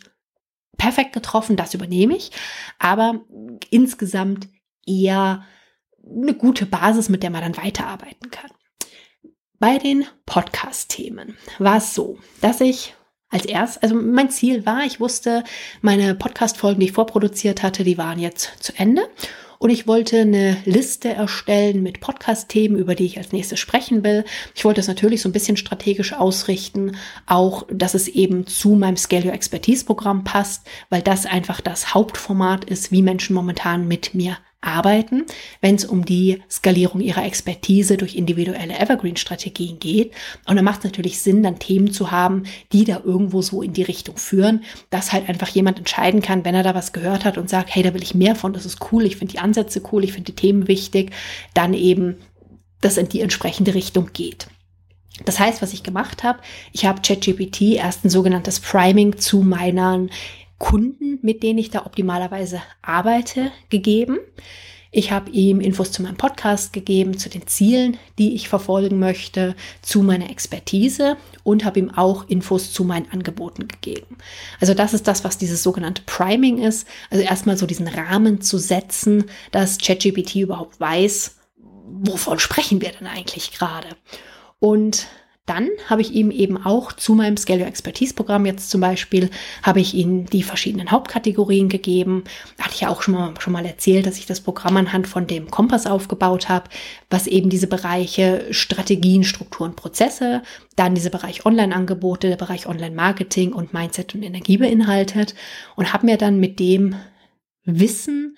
perfekt 0.77 1.13
getroffen, 1.13 1.58
das 1.58 1.74
übernehme 1.74 2.15
ich. 2.15 2.31
Aber 2.77 3.22
insgesamt 3.69 4.48
eher 4.86 5.43
eine 6.05 6.34
gute 6.34 6.65
Basis, 6.65 7.10
mit 7.10 7.24
der 7.24 7.29
man 7.29 7.41
dann 7.41 7.58
weiterarbeiten 7.58 8.31
kann. 8.31 8.51
Bei 9.60 9.77
den 9.77 10.05
Podcast-Themen 10.25 11.38
war 11.58 11.77
es 11.77 11.93
so, 11.93 12.17
dass 12.39 12.62
ich 12.62 12.96
als 13.29 13.45
erst, 13.45 13.83
also 13.83 13.95
mein 13.95 14.29
Ziel 14.29 14.65
war, 14.65 14.86
ich 14.86 15.00
wusste, 15.00 15.43
meine 15.81 16.15
Podcast-Folgen, 16.15 16.79
die 16.79 16.88
ich 16.88 16.91
vorproduziert 16.93 17.63
hatte, 17.63 17.83
die 17.83 17.98
waren 17.98 18.19
jetzt 18.19 18.51
zu 18.59 18.74
Ende. 18.75 19.07
Und 19.59 19.71
ich 19.71 19.88
wollte 19.88 20.21
eine 20.21 20.55
Liste 20.63 21.09
erstellen 21.09 21.83
mit 21.83 22.00
Podcast-Themen, 22.00 22.77
über 22.77 22.95
die 22.95 23.05
ich 23.05 23.17
als 23.17 23.33
nächstes 23.33 23.59
sprechen 23.59 24.05
will. 24.05 24.24
Ich 24.55 24.63
wollte 24.63 24.79
es 24.79 24.88
natürlich 24.88 25.21
so 25.21 25.27
ein 25.27 25.33
bisschen 25.33 25.57
strategisch 25.57 26.13
ausrichten, 26.13 26.95
auch, 27.25 27.67
dass 27.69 27.93
es 27.93 28.07
eben 28.07 28.48
zu 28.48 28.69
meinem 28.75 28.95
Scale 28.95 29.25
Your 29.25 29.33
Expertise 29.33 29.83
Programm 29.83 30.24
passt, 30.24 30.65
weil 30.89 31.01
das 31.01 31.25
einfach 31.25 31.59
das 31.59 31.93
Hauptformat 31.93 32.63
ist, 32.65 32.93
wie 32.93 33.01
Menschen 33.01 33.33
momentan 33.33 33.86
mit 33.86 34.15
mir 34.15 34.38
arbeiten, 34.62 35.25
wenn 35.62 35.75
es 35.75 35.86
um 35.86 36.06
die 36.06 36.42
Skalierung 36.50 37.00
ihrer 37.00 37.24
Expertise 37.25 37.96
durch 37.96 38.16
individuelle 38.16 38.78
Evergreen-Strategien 38.78 39.80
geht. 39.80 40.13
Und 40.48 40.58
da 40.58 40.62
macht 40.62 40.80
es 40.80 40.86
natürlich 40.86 41.22
Sinn, 41.22 41.44
dann 41.44 41.60
Themen 41.60 41.92
zu 41.92 42.12
haben, 42.12 42.44
die 42.74 42.84
da 42.84 43.01
irgendwo 43.04 43.42
so 43.42 43.62
in 43.62 43.74
die 43.74 43.84
Richtung 43.84 44.18
führen, 44.18 44.63
dass 44.89 45.13
halt 45.13 45.30
einfach 45.30 45.48
jemand 45.48 45.80
entscheiden 45.80 46.22
kann, 46.22 46.44
wenn 46.44 46.56
er 46.56 46.63
da 46.63 46.75
was 46.75 46.92
gehört 46.92 47.24
hat 47.24 47.38
und 47.38 47.50
sagt, 47.50 47.74
hey, 47.74 47.84
da 47.84 47.94
will 47.94 48.04
ich 48.04 48.16
mehr 48.16 48.36
von, 48.36 48.51
das 48.51 48.66
ist 48.66 48.80
cool, 48.92 49.06
ich 49.06 49.16
finde 49.16 49.34
die 49.34 49.39
Ansätze 49.39 49.82
cool, 49.92 50.04
ich 50.04 50.12
finde 50.13 50.32
die 50.32 50.42
Themen 50.42 50.68
wichtig, 50.68 51.12
dann 51.54 51.74
eben 51.74 52.18
das 52.82 52.98
in 52.98 53.10
die 53.10 53.22
entsprechende 53.22 53.74
Richtung 53.74 54.10
geht. 54.13 54.48
Das 55.25 55.39
heißt, 55.39 55.62
was 55.62 55.74
ich 55.74 55.84
gemacht 55.84 56.24
habe, 56.24 56.39
ich 56.72 56.86
habe 56.86 57.01
ChatGPT 57.01 57.74
erst 57.74 58.06
ein 58.06 58.10
sogenanntes 58.10 58.60
Priming 58.60 59.18
zu 59.18 59.42
meinen 59.42 60.12
Kunden, 60.60 61.20
mit 61.22 61.42
denen 61.42 61.58
ich 61.58 61.72
da 61.72 61.86
optimalerweise 61.86 62.62
arbeite, 62.82 63.51
gegeben. 63.70 64.20
Ich 64.92 65.12
habe 65.12 65.30
ihm 65.30 65.62
Infos 65.62 65.92
zu 65.92 66.01
meinem 66.01 66.18
Podcast 66.18 66.74
gegeben, 66.74 67.18
zu 67.18 67.30
den 67.30 67.46
Zielen, 67.46 67.98
die 68.18 68.34
ich 68.34 68.50
verfolgen 68.50 68.98
möchte, 68.98 69.56
zu 69.84 70.01
meiner 70.01 70.32
Expertise 70.32 71.16
und 71.44 71.63
habe 71.63 71.80
ihm 71.80 71.92
auch 71.92 72.28
Infos 72.28 72.74
zu 72.74 72.84
meinen 72.84 73.12
Angeboten 73.12 73.68
gegeben. 73.68 74.18
Also 74.60 74.74
das 74.74 74.96
ist 74.96 75.08
das, 75.08 75.24
was 75.24 75.38
dieses 75.38 75.62
sogenannte 75.62 76.01
Priming 76.08 76.58
ist. 76.58 76.88
Also 77.12 77.24
erstmal 77.24 77.56
so 77.56 77.68
diesen 77.68 77.88
Rahmen 77.88 78.42
zu 78.42 78.58
setzen, 78.58 79.25
dass 79.51 79.78
ChatGPT 79.78 80.38
überhaupt 80.38 80.80
weiß, 80.80 81.36
wovon 81.58 82.39
sprechen 82.39 82.82
wir 82.82 82.89
denn 82.89 83.08
eigentlich 83.08 83.51
gerade. 83.51 83.89
Und 84.58 85.08
dann 85.50 85.70
habe 85.88 86.01
ich 86.01 86.13
ihm 86.13 86.29
eben 86.29 86.63
auch 86.63 86.94
zu 86.94 87.15
meinem 87.15 87.36
Scale 87.36 87.62
Your 87.62 87.68
Expertise 87.68 88.13
Programm 88.13 88.46
jetzt 88.46 88.70
zum 88.70 88.82
Beispiel, 88.82 89.32
habe 89.63 89.79
ich 89.79 89.96
ihm 89.96 90.27
die 90.27 90.44
verschiedenen 90.44 90.91
Hauptkategorien 90.91 91.70
gegeben. 91.70 92.24
Hatte 92.60 92.75
ich 92.75 92.82
ja 92.82 92.89
auch 92.89 93.01
schon 93.01 93.15
mal, 93.15 93.34
schon 93.39 93.53
mal 93.53 93.65
erzählt, 93.65 94.06
dass 94.06 94.20
ich 94.20 94.27
das 94.27 94.41
Programm 94.41 94.77
anhand 94.77 95.08
von 95.08 95.25
dem 95.25 95.50
Kompass 95.50 95.88
aufgebaut 95.88 96.50
habe, 96.50 96.70
was 97.10 97.25
eben 97.25 97.50
diese 97.50 97.68
Bereiche 97.68 98.46
Strategien, 98.51 99.24
Strukturen, 99.24 99.75
Prozesse, 99.75 100.44
dann 100.75 100.94
diese 100.94 101.10
Bereich 101.10 101.46
Online-Angebote, 101.46 102.29
der 102.29 102.38
Bereich 102.38 102.68
Online-Marketing 102.68 103.51
und 103.51 103.74
Mindset 103.74 104.13
und 104.13 104.22
Energie 104.22 104.58
beinhaltet 104.58 105.34
und 105.75 105.94
habe 105.94 106.06
mir 106.06 106.18
dann 106.18 106.39
mit 106.39 106.60
dem 106.60 106.96
Wissen 107.65 108.38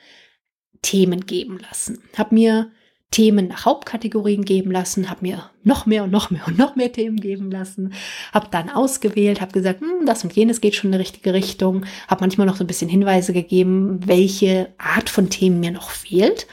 Themen 0.81 1.25
geben 1.25 1.59
lassen. 1.59 2.01
Habe 2.17 2.35
mir 2.35 2.71
Themen 3.11 3.49
nach 3.49 3.65
Hauptkategorien 3.65 4.45
geben 4.45 4.71
lassen, 4.71 5.09
habe 5.09 5.19
mir 5.23 5.49
noch 5.63 5.85
mehr 5.85 6.05
und 6.05 6.11
noch 6.11 6.31
mehr 6.31 6.47
und 6.47 6.57
noch 6.57 6.77
mehr 6.77 6.91
Themen 6.91 7.17
geben 7.17 7.51
lassen, 7.51 7.93
habe 8.33 8.47
dann 8.49 8.69
ausgewählt, 8.69 9.41
habe 9.41 9.51
gesagt, 9.51 9.81
hm, 9.81 10.05
das 10.05 10.23
und 10.23 10.33
jenes 10.33 10.61
geht 10.61 10.75
schon 10.75 10.87
in 10.87 10.93
die 10.93 10.99
richtige 10.99 11.33
Richtung, 11.33 11.85
habe 12.07 12.21
manchmal 12.21 12.47
noch 12.47 12.55
so 12.55 12.63
ein 12.63 12.67
bisschen 12.67 12.89
Hinweise 12.89 13.33
gegeben, 13.33 13.99
welche 14.05 14.69
Art 14.77 15.09
von 15.09 15.29
Themen 15.29 15.59
mir 15.59 15.71
noch 15.71 15.89
fehlt 15.89 16.47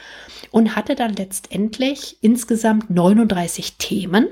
und 0.51 0.75
hatte 0.75 0.95
dann 0.95 1.13
letztendlich 1.13 2.17
insgesamt 2.21 2.89
39 2.89 3.77
Themen 3.77 4.27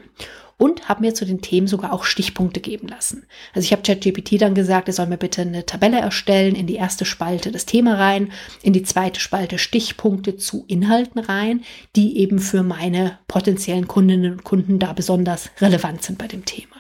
und 0.58 0.90
habe 0.90 1.02
mir 1.02 1.14
zu 1.14 1.26
den 1.26 1.42
Themen 1.42 1.68
sogar 1.68 1.94
auch 1.94 2.04
Stichpunkte 2.04 2.60
geben 2.60 2.88
lassen. 2.88 3.26
Also 3.54 3.66
ich 3.66 3.72
habe 3.72 3.84
ChatGPT 3.84 4.42
dann 4.42 4.56
gesagt, 4.56 4.88
er 4.88 4.94
soll 4.94 5.06
mir 5.06 5.18
bitte 5.18 5.42
eine 5.42 5.66
Tabelle 5.66 6.00
erstellen, 6.00 6.56
in 6.56 6.68
die 6.68 6.76
erste 6.76 7.06
Spalte 7.06 7.52
das 7.52 7.66
Thema 7.66 7.96
rein, 7.96 8.32
in 8.64 8.74
die 8.74 8.84
zweite 8.84 9.20
Spalte 9.20 9.60
Stichpunkte 9.60 10.38
zu 10.38 10.66
Inhalten 10.68 11.20
rein, 11.20 11.64
die 11.96 12.18
eben 12.18 12.40
für 12.40 12.64
meine 12.64 13.20
potenziellen 13.28 13.88
Kundinnen 13.88 14.34
und 14.34 14.44
Kunden 14.44 14.80
da 14.80 14.94
besonders 14.94 15.52
relevant 15.62 16.04
sind 16.04 16.18
bei 16.18 16.28
dem 16.28 16.46
Thema. 16.46 16.76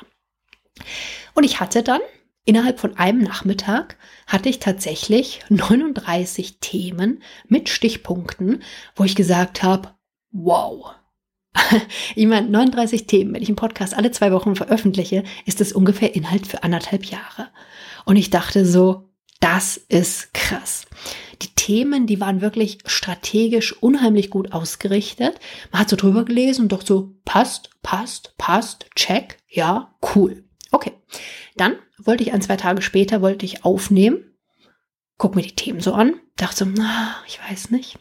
Und 1.33 1.43
ich 1.43 1.59
hatte 1.59 1.83
dann 1.83 2.01
Innerhalb 2.47 2.79
von 2.79 2.95
einem 2.95 3.23
Nachmittag 3.23 3.97
hatte 4.25 4.47
ich 4.47 4.59
tatsächlich 4.59 5.41
39 5.49 6.61
Themen 6.61 7.21
mit 7.49 7.67
Stichpunkten, 7.67 8.63
wo 8.95 9.03
ich 9.03 9.17
gesagt 9.17 9.63
habe, 9.63 9.95
wow, 10.31 10.95
ich 12.15 12.25
meine, 12.25 12.49
39 12.49 13.07
Themen, 13.07 13.33
wenn 13.33 13.41
ich 13.41 13.49
einen 13.49 13.55
Podcast 13.55 13.95
alle 13.95 14.11
zwei 14.11 14.31
Wochen 14.31 14.55
veröffentliche, 14.55 15.23
ist 15.45 15.59
das 15.59 15.71
ungefähr 15.71 16.15
Inhalt 16.15 16.47
für 16.47 16.63
anderthalb 16.63 17.05
Jahre. 17.05 17.49
Und 18.05 18.15
ich 18.15 18.29
dachte 18.29 18.65
so, 18.65 19.09
das 19.39 19.77
ist 19.77 20.33
krass. 20.33 20.85
Die 21.41 21.53
Themen, 21.55 22.07
die 22.07 22.19
waren 22.19 22.41
wirklich 22.41 22.79
strategisch 22.85 23.73
unheimlich 23.81 24.29
gut 24.29 24.51
ausgerichtet. 24.51 25.39
Man 25.71 25.81
hat 25.81 25.89
so 25.89 25.95
drüber 25.95 26.25
gelesen 26.25 26.63
und 26.63 26.71
doch 26.71 26.85
so, 26.85 27.13
passt, 27.25 27.69
passt, 27.83 28.33
passt, 28.37 28.87
check, 28.95 29.37
ja, 29.47 29.95
cool. 30.15 30.43
Okay. 30.71 30.93
Dann 31.55 31.75
wollte 31.97 32.23
ich 32.23 32.33
ein, 32.33 32.41
zwei 32.41 32.57
Tage 32.57 32.81
später, 32.81 33.21
wollte 33.21 33.45
ich 33.45 33.63
aufnehmen, 33.63 34.33
guck 35.17 35.35
mir 35.35 35.43
die 35.43 35.55
Themen 35.55 35.79
so 35.79 35.93
an, 35.93 36.15
dachte 36.35 36.65
so, 36.65 36.65
na, 36.65 37.15
ich 37.27 37.39
weiß 37.39 37.71
nicht 37.71 37.97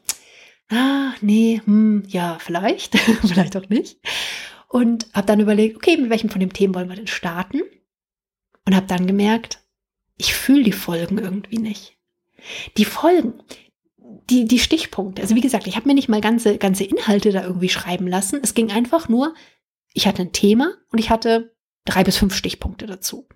ah, 0.71 1.15
nee, 1.21 1.61
hm, 1.65 2.05
ja, 2.09 2.39
vielleicht, 2.41 2.99
vielleicht 3.27 3.57
auch 3.57 3.69
nicht. 3.69 3.99
Und 4.69 5.07
habe 5.15 5.27
dann 5.27 5.41
überlegt, 5.41 5.77
okay, 5.77 5.97
mit 5.97 6.11
welchem 6.11 6.31
von 6.31 6.41
den 6.41 6.53
Themen 6.53 6.75
wollen 6.75 6.89
wir 6.89 6.97
denn 6.97 7.07
starten? 7.07 7.63
Und 8.65 8.75
habe 8.75 8.87
dann 8.87 9.07
gemerkt, 9.07 9.61
ich 10.17 10.35
fühle 10.35 10.65
die 10.65 10.73
Folgen 10.73 11.19
irgendwie 11.19 11.59
nicht. 11.59 11.97
Die 12.77 12.85
Folgen, 12.85 13.35
die, 14.31 14.45
die 14.45 14.59
Stichpunkte, 14.59 15.23
also 15.23 15.35
wie 15.35 15.41
gesagt, 15.41 15.67
ich 15.67 15.77
habe 15.77 15.89
mir 15.89 15.95
nicht 15.95 16.09
mal 16.09 16.21
ganze, 16.21 16.59
ganze 16.59 16.85
Inhalte 16.85 17.33
da 17.33 17.45
irgendwie 17.45 17.69
schreiben 17.69 18.09
lassen. 18.09 18.41
Es 18.43 18.55
ging 18.55 18.71
einfach 18.71 19.09
nur, 19.09 19.35
ich 19.93 20.07
hatte 20.07 20.23
ein 20.23 20.33
Thema 20.33 20.75
und 20.91 20.99
ich 20.99 21.11
hatte 21.11 21.55
drei 21.85 22.03
bis 22.03 22.17
fünf 22.17 22.35
Stichpunkte 22.35 22.87
dazu. 22.87 23.29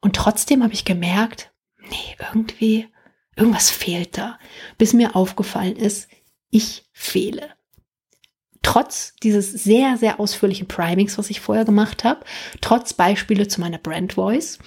Und 0.00 0.14
trotzdem 0.14 0.62
habe 0.62 0.74
ich 0.74 0.84
gemerkt, 0.84 1.52
nee, 1.78 2.16
irgendwie, 2.32 2.86
irgendwas 3.36 3.70
fehlt 3.70 4.18
da. 4.18 4.38
Bis 4.76 4.92
mir 4.92 5.16
aufgefallen 5.16 5.76
ist, 5.76 6.08
ich 6.50 6.84
fehle. 6.92 7.50
Trotz 8.62 9.14
dieses 9.22 9.52
sehr, 9.52 9.96
sehr 9.96 10.20
ausführlichen 10.20 10.68
Primings, 10.68 11.16
was 11.16 11.30
ich 11.30 11.40
vorher 11.40 11.64
gemacht 11.64 12.04
habe, 12.04 12.24
trotz 12.60 12.92
Beispiele 12.92 13.48
zu 13.48 13.60
meiner 13.60 13.78
Brand 13.78 14.14
Voice, 14.14 14.58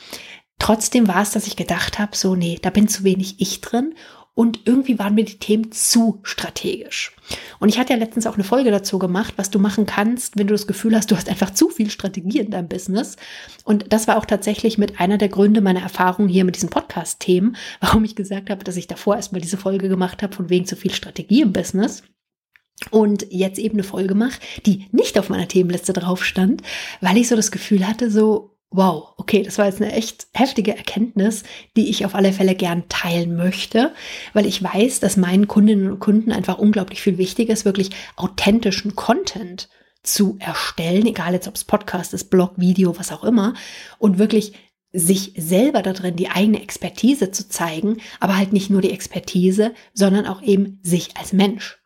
trotzdem 0.60 1.08
war 1.08 1.22
es, 1.22 1.32
dass 1.32 1.48
ich 1.48 1.56
gedacht 1.56 2.00
habe, 2.00 2.16
so, 2.16 2.36
nee, 2.36 2.58
da 2.62 2.70
bin 2.70 2.88
zu 2.88 3.04
wenig 3.04 3.36
ich 3.40 3.62
drin 3.62 3.96
und 4.34 4.62
irgendwie 4.66 4.98
waren 4.98 5.16
mir 5.16 5.26
die 5.26 5.40
Themen 5.40 5.72
zu 5.72 6.20
strategisch. 6.24 7.16
Und 7.60 7.70
ich 7.70 7.78
hatte 7.78 7.94
ja 7.94 8.00
letztens 8.00 8.28
auch 8.28 8.36
eine 8.36 8.44
Folge 8.44 8.72
dazu 8.72 8.98
gemacht, 8.98 9.34
was 9.36 9.50
du 9.50 9.60
machen 9.60 9.86
kannst, 9.86 10.38
wenn 10.38 10.48
du 10.48 10.54
das 10.54 10.68
Gefühl 10.68 10.96
hast, 10.96 11.12
du 11.12 11.16
hast 11.16 11.30
einfach 11.30 11.52
zu 11.52 11.70
viel 11.70 11.90
Strategie 11.90 12.40
in 12.40 12.52
deinem 12.52 12.70
Business. 12.70 13.18
Und 13.66 13.92
das 13.92 14.08
war 14.08 14.18
auch 14.18 14.26
tatsächlich 14.26 14.78
mit 14.78 15.00
einer 15.00 15.18
der 15.18 15.30
Gründe 15.30 15.62
meiner 15.62 15.82
Erfahrung 15.82 16.28
hier 16.28 16.46
mit 16.46 16.56
diesen 16.56 16.70
Podcast-Themen, 16.70 17.58
warum 17.82 18.04
ich 18.06 18.16
gesagt 18.16 18.50
habe, 18.50 18.64
dass 18.64 18.78
ich 18.78 18.88
davor 18.88 19.18
erstmal 19.18 19.42
diese 19.42 19.58
Folge 19.58 19.90
gemacht 19.90 20.24
habe, 20.24 20.36
von 20.36 20.50
wegen 20.50 20.66
zu 20.66 20.76
viel 20.76 20.94
Strategie 20.94 21.42
im 21.42 21.54
Business 21.54 22.04
und 22.90 23.28
jetzt 23.30 23.60
eben 23.60 23.76
eine 23.76 23.84
Folge 23.84 24.16
mache, 24.16 24.40
die 24.66 24.88
nicht 24.92 25.20
auf 25.20 25.30
meiner 25.30 25.48
Themenliste 25.48 25.94
drauf 25.94 26.26
stand, 26.26 26.64
weil 27.00 27.18
ich 27.18 27.28
so 27.28 27.36
das 27.36 27.52
Gefühl 27.52 27.88
hatte, 27.88 28.10
so, 28.10 28.51
Wow, 28.74 29.16
okay, 29.18 29.44
das 29.44 29.58
war 29.58 29.66
jetzt 29.66 29.82
eine 29.82 29.92
echt 29.92 30.28
heftige 30.34 30.78
Erkenntnis, 30.78 31.44
die 31.76 31.90
ich 31.90 32.06
auf 32.06 32.16
alle 32.16 32.32
Fälle 32.32 32.56
gern 32.56 32.88
teilen 32.88 33.36
möchte, 33.36 33.94
weil 34.32 34.46
ich 34.46 34.64
weiß, 34.64 35.02
dass 35.02 35.18
meinen 35.18 35.50
Kundinnen 35.50 35.92
und 35.92 36.00
Kunden 36.00 36.32
einfach 36.32 36.58
unglaublich 36.58 37.02
viel 37.02 37.18
wichtiger 37.18 37.52
ist, 37.52 37.66
wirklich 37.66 37.90
authentischen 38.16 38.96
Content 38.96 39.68
zu 40.04 40.38
erstellen, 40.40 41.06
egal 41.06 41.34
jetzt 41.34 41.50
ob 41.50 41.56
es 41.56 41.66
Podcast 41.66 42.14
ist, 42.14 42.30
Blog, 42.30 42.54
Video, 42.56 42.98
was 42.98 43.12
auch 43.12 43.26
immer, 43.26 43.56
und 44.00 44.20
wirklich 44.20 44.54
sich 44.94 45.34
selber 45.36 45.82
da 45.82 45.92
drin 45.92 46.16
die 46.16 46.30
eigene 46.30 46.62
Expertise 46.62 47.32
zu 47.32 47.50
zeigen, 47.50 47.98
aber 48.22 48.38
halt 48.38 48.54
nicht 48.54 48.70
nur 48.70 48.82
die 48.82 48.92
Expertise, 48.92 49.74
sondern 49.94 50.26
auch 50.26 50.42
eben 50.42 50.80
sich 50.82 51.18
als 51.18 51.34
Mensch. 51.34 51.78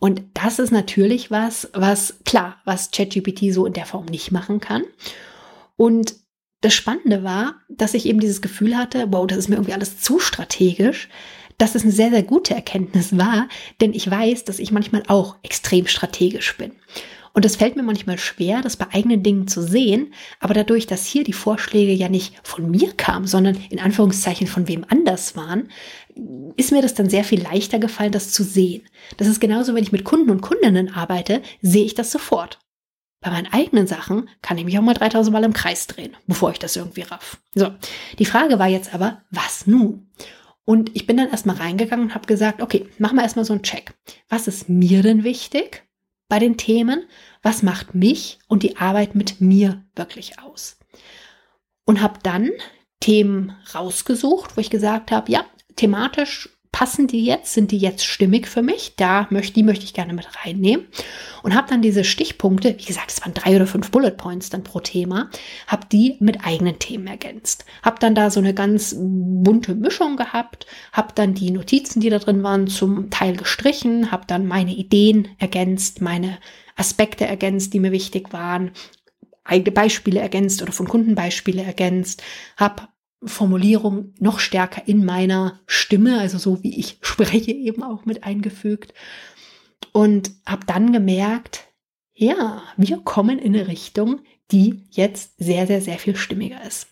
Und 0.00 0.22
das 0.34 0.58
ist 0.58 0.72
natürlich 0.72 1.30
was, 1.30 1.70
was 1.72 2.18
klar, 2.24 2.56
was 2.64 2.90
ChatGPT 2.90 3.52
so 3.52 3.66
in 3.66 3.72
der 3.72 3.86
Form 3.86 4.06
nicht 4.06 4.32
machen 4.32 4.58
kann. 4.60 4.82
Und 5.76 6.23
das 6.64 6.72
Spannende 6.72 7.22
war, 7.24 7.56
dass 7.68 7.92
ich 7.92 8.06
eben 8.06 8.20
dieses 8.20 8.40
Gefühl 8.40 8.76
hatte, 8.76 9.06
wow, 9.10 9.26
das 9.26 9.36
ist 9.36 9.48
mir 9.48 9.56
irgendwie 9.56 9.74
alles 9.74 10.00
zu 10.00 10.18
strategisch, 10.18 11.10
dass 11.58 11.74
es 11.74 11.82
eine 11.82 11.92
sehr, 11.92 12.08
sehr 12.10 12.22
gute 12.22 12.54
Erkenntnis 12.54 13.18
war, 13.18 13.48
denn 13.82 13.92
ich 13.92 14.10
weiß, 14.10 14.44
dass 14.44 14.58
ich 14.58 14.72
manchmal 14.72 15.02
auch 15.08 15.36
extrem 15.42 15.86
strategisch 15.86 16.56
bin. 16.56 16.72
Und 17.34 17.44
es 17.44 17.56
fällt 17.56 17.76
mir 17.76 17.82
manchmal 17.82 18.16
schwer, 18.16 18.62
das 18.62 18.76
bei 18.76 18.86
eigenen 18.92 19.22
Dingen 19.22 19.46
zu 19.46 19.60
sehen, 19.60 20.14
aber 20.40 20.54
dadurch, 20.54 20.86
dass 20.86 21.04
hier 21.04 21.22
die 21.22 21.32
Vorschläge 21.34 21.92
ja 21.92 22.08
nicht 22.08 22.34
von 22.44 22.70
mir 22.70 22.92
kamen, 22.92 23.26
sondern 23.26 23.58
in 23.68 23.80
Anführungszeichen 23.80 24.46
von 24.46 24.66
wem 24.66 24.86
anders 24.88 25.36
waren, 25.36 25.68
ist 26.56 26.72
mir 26.72 26.80
das 26.80 26.94
dann 26.94 27.10
sehr 27.10 27.24
viel 27.24 27.42
leichter 27.42 27.78
gefallen, 27.78 28.12
das 28.12 28.30
zu 28.30 28.42
sehen. 28.42 28.82
Das 29.18 29.28
ist 29.28 29.40
genauso, 29.40 29.74
wenn 29.74 29.82
ich 29.82 29.92
mit 29.92 30.04
Kunden 30.04 30.30
und 30.30 30.40
Kundinnen 30.40 30.94
arbeite, 30.94 31.42
sehe 31.60 31.84
ich 31.84 31.94
das 31.94 32.10
sofort. 32.10 32.58
Bei 33.24 33.30
meinen 33.30 33.52
eigenen 33.52 33.86
Sachen 33.86 34.28
kann 34.42 34.58
ich 34.58 34.64
mich 34.64 34.78
auch 34.78 34.82
mal 34.82 34.94
3000 34.94 35.32
Mal 35.32 35.44
im 35.44 35.52
Kreis 35.52 35.86
drehen, 35.86 36.16
bevor 36.26 36.52
ich 36.52 36.58
das 36.58 36.76
irgendwie 36.76 37.02
raff. 37.02 37.38
So, 37.54 37.72
die 38.18 38.26
Frage 38.26 38.58
war 38.58 38.68
jetzt 38.68 38.94
aber, 38.94 39.22
was 39.30 39.66
nun? 39.66 40.10
Und 40.64 40.94
ich 40.94 41.06
bin 41.06 41.16
dann 41.16 41.30
erstmal 41.30 41.56
reingegangen 41.56 42.06
und 42.06 42.14
habe 42.14 42.26
gesagt, 42.26 42.62
okay, 42.62 42.86
machen 42.98 43.16
wir 43.16 43.22
erstmal 43.22 43.44
so 43.44 43.52
einen 43.52 43.62
Check. 43.62 43.94
Was 44.28 44.46
ist 44.46 44.68
mir 44.68 45.02
denn 45.02 45.24
wichtig? 45.24 45.84
bei 46.28 46.38
den 46.38 46.56
Themen, 46.56 47.04
was 47.42 47.62
macht 47.62 47.94
mich 47.94 48.38
und 48.48 48.62
die 48.62 48.76
Arbeit 48.76 49.14
mit 49.14 49.40
mir 49.40 49.84
wirklich 49.94 50.38
aus. 50.40 50.78
Und 51.84 52.00
habe 52.00 52.18
dann 52.22 52.50
Themen 53.00 53.54
rausgesucht, 53.74 54.56
wo 54.56 54.60
ich 54.60 54.70
gesagt 54.70 55.10
habe, 55.10 55.30
ja, 55.30 55.44
thematisch 55.76 56.53
passen 56.74 57.06
die 57.06 57.24
jetzt, 57.24 57.54
sind 57.54 57.70
die 57.70 57.78
jetzt 57.78 58.04
stimmig 58.04 58.48
für 58.48 58.60
mich? 58.60 58.96
Da 58.96 59.28
möchte, 59.30 59.52
die 59.52 59.62
möchte 59.62 59.84
ich 59.84 59.94
gerne 59.94 60.12
mit 60.12 60.26
reinnehmen. 60.44 60.86
Und 61.44 61.54
habe 61.54 61.68
dann 61.70 61.82
diese 61.82 62.02
Stichpunkte, 62.02 62.74
wie 62.76 62.84
gesagt, 62.84 63.12
es 63.12 63.20
waren 63.20 63.32
drei 63.32 63.54
oder 63.54 63.68
fünf 63.68 63.92
Bullet 63.92 64.10
Points 64.10 64.50
dann 64.50 64.64
pro 64.64 64.80
Thema, 64.80 65.30
habe 65.68 65.86
die 65.92 66.16
mit 66.18 66.44
eigenen 66.44 66.80
Themen 66.80 67.06
ergänzt. 67.06 67.64
Habe 67.84 68.00
dann 68.00 68.16
da 68.16 68.28
so 68.28 68.40
eine 68.40 68.54
ganz 68.54 68.92
bunte 68.98 69.76
Mischung 69.76 70.16
gehabt, 70.16 70.66
habe 70.92 71.12
dann 71.14 71.34
die 71.34 71.52
Notizen, 71.52 72.00
die 72.00 72.10
da 72.10 72.18
drin 72.18 72.42
waren, 72.42 72.66
zum 72.66 73.08
Teil 73.08 73.36
gestrichen, 73.36 74.10
habe 74.10 74.24
dann 74.26 74.44
meine 74.44 74.74
Ideen 74.74 75.28
ergänzt, 75.38 76.00
meine 76.00 76.38
Aspekte 76.74 77.24
ergänzt, 77.24 77.72
die 77.72 77.78
mir 77.78 77.92
wichtig 77.92 78.32
waren, 78.32 78.72
eigene 79.44 79.70
Beispiele 79.70 80.18
ergänzt 80.18 80.60
oder 80.60 80.72
von 80.72 80.88
Kundenbeispiele 80.88 81.62
ergänzt, 81.62 82.20
habe 82.56 82.88
Formulierung 83.26 84.14
noch 84.18 84.38
stärker 84.38 84.82
in 84.86 85.04
meiner 85.04 85.60
Stimme, 85.66 86.18
also 86.18 86.38
so 86.38 86.62
wie 86.62 86.78
ich 86.78 86.98
spreche, 87.00 87.52
eben 87.52 87.82
auch 87.82 88.04
mit 88.04 88.24
eingefügt. 88.24 88.94
Und 89.92 90.32
habe 90.46 90.66
dann 90.66 90.92
gemerkt, 90.92 91.68
ja, 92.14 92.62
wir 92.76 92.98
kommen 92.98 93.38
in 93.38 93.54
eine 93.54 93.68
Richtung, 93.68 94.20
die 94.50 94.84
jetzt 94.90 95.34
sehr, 95.38 95.66
sehr, 95.66 95.80
sehr 95.80 95.98
viel 95.98 96.16
stimmiger 96.16 96.62
ist. 96.66 96.88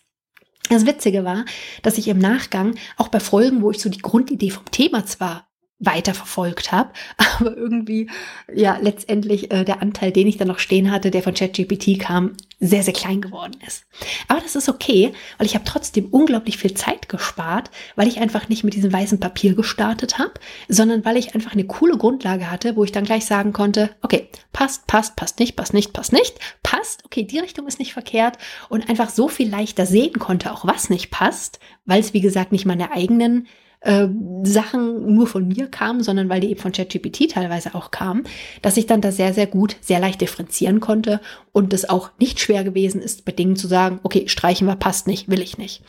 Das 0.68 0.86
Witzige 0.86 1.24
war, 1.24 1.44
dass 1.82 1.98
ich 1.98 2.08
im 2.08 2.18
Nachgang 2.18 2.76
auch 2.96 3.08
bei 3.08 3.20
Folgen, 3.20 3.62
wo 3.62 3.70
ich 3.70 3.78
so 3.78 3.88
die 3.88 3.98
Grundidee 3.98 4.50
vom 4.50 4.64
Thema 4.70 5.04
zwar 5.04 5.48
weiter 5.78 6.14
verfolgt 6.14 6.72
habe. 6.72 6.92
Aber 7.38 7.56
irgendwie, 7.56 8.08
ja, 8.52 8.78
letztendlich 8.80 9.50
äh, 9.52 9.64
der 9.64 9.82
Anteil, 9.82 10.12
den 10.12 10.26
ich 10.26 10.36
dann 10.36 10.48
noch 10.48 10.58
stehen 10.58 10.90
hatte, 10.90 11.10
der 11.10 11.22
von 11.22 11.34
ChatGPT 11.34 11.98
kam, 11.98 12.36
sehr, 12.62 12.84
sehr 12.84 12.94
klein 12.94 13.20
geworden 13.20 13.58
ist. 13.66 13.84
Aber 14.28 14.40
das 14.40 14.54
ist 14.54 14.68
okay, 14.68 15.12
weil 15.36 15.46
ich 15.46 15.56
habe 15.56 15.64
trotzdem 15.64 16.06
unglaublich 16.06 16.58
viel 16.58 16.74
Zeit 16.74 17.08
gespart, 17.08 17.72
weil 17.96 18.06
ich 18.06 18.20
einfach 18.20 18.48
nicht 18.48 18.62
mit 18.62 18.74
diesem 18.74 18.92
weißen 18.92 19.18
Papier 19.18 19.56
gestartet 19.56 20.18
habe, 20.18 20.34
sondern 20.68 21.04
weil 21.04 21.16
ich 21.16 21.34
einfach 21.34 21.54
eine 21.54 21.64
coole 21.64 21.98
Grundlage 21.98 22.50
hatte, 22.50 22.76
wo 22.76 22.84
ich 22.84 22.92
dann 22.92 23.04
gleich 23.04 23.26
sagen 23.26 23.52
konnte, 23.52 23.90
okay, 24.00 24.28
passt, 24.52 24.86
passt, 24.86 25.16
passt 25.16 25.40
nicht, 25.40 25.56
passt 25.56 25.74
nicht, 25.74 25.92
passt 25.92 26.12
nicht, 26.12 26.38
passt, 26.62 27.04
okay, 27.04 27.24
die 27.24 27.40
Richtung 27.40 27.66
ist 27.66 27.80
nicht 27.80 27.94
verkehrt 27.94 28.38
und 28.68 28.88
einfach 28.88 29.10
so 29.10 29.26
viel 29.26 29.50
leichter 29.50 29.84
sehen 29.84 30.20
konnte, 30.20 30.52
auch 30.52 30.64
was 30.64 30.88
nicht 30.88 31.10
passt, 31.10 31.58
weil 31.84 31.98
es, 31.98 32.14
wie 32.14 32.20
gesagt, 32.20 32.52
nicht 32.52 32.64
meine 32.64 32.92
eigenen 32.92 33.48
äh, 33.82 34.06
Sachen 34.44 35.14
nur 35.14 35.26
von 35.26 35.48
mir 35.48 35.66
kamen, 35.66 36.02
sondern 36.02 36.28
weil 36.28 36.40
die 36.40 36.50
eben 36.50 36.60
von 36.60 36.72
ChatGPT 36.72 37.32
teilweise 37.32 37.74
auch 37.74 37.90
kamen, 37.90 38.24
dass 38.62 38.76
ich 38.76 38.86
dann 38.86 39.00
da 39.00 39.12
sehr, 39.12 39.34
sehr 39.34 39.46
gut, 39.46 39.76
sehr 39.80 40.00
leicht 40.00 40.20
differenzieren 40.20 40.80
konnte 40.80 41.20
und 41.52 41.72
es 41.72 41.88
auch 41.88 42.10
nicht 42.18 42.40
schwer 42.40 42.64
gewesen 42.64 43.02
ist, 43.02 43.24
bei 43.24 43.32
Dingen 43.32 43.56
zu 43.56 43.66
sagen, 43.66 44.00
okay, 44.02 44.28
streichen 44.28 44.66
wir, 44.66 44.76
passt 44.76 45.06
nicht, 45.06 45.28
will 45.28 45.40
ich 45.40 45.58
nicht. 45.58 45.82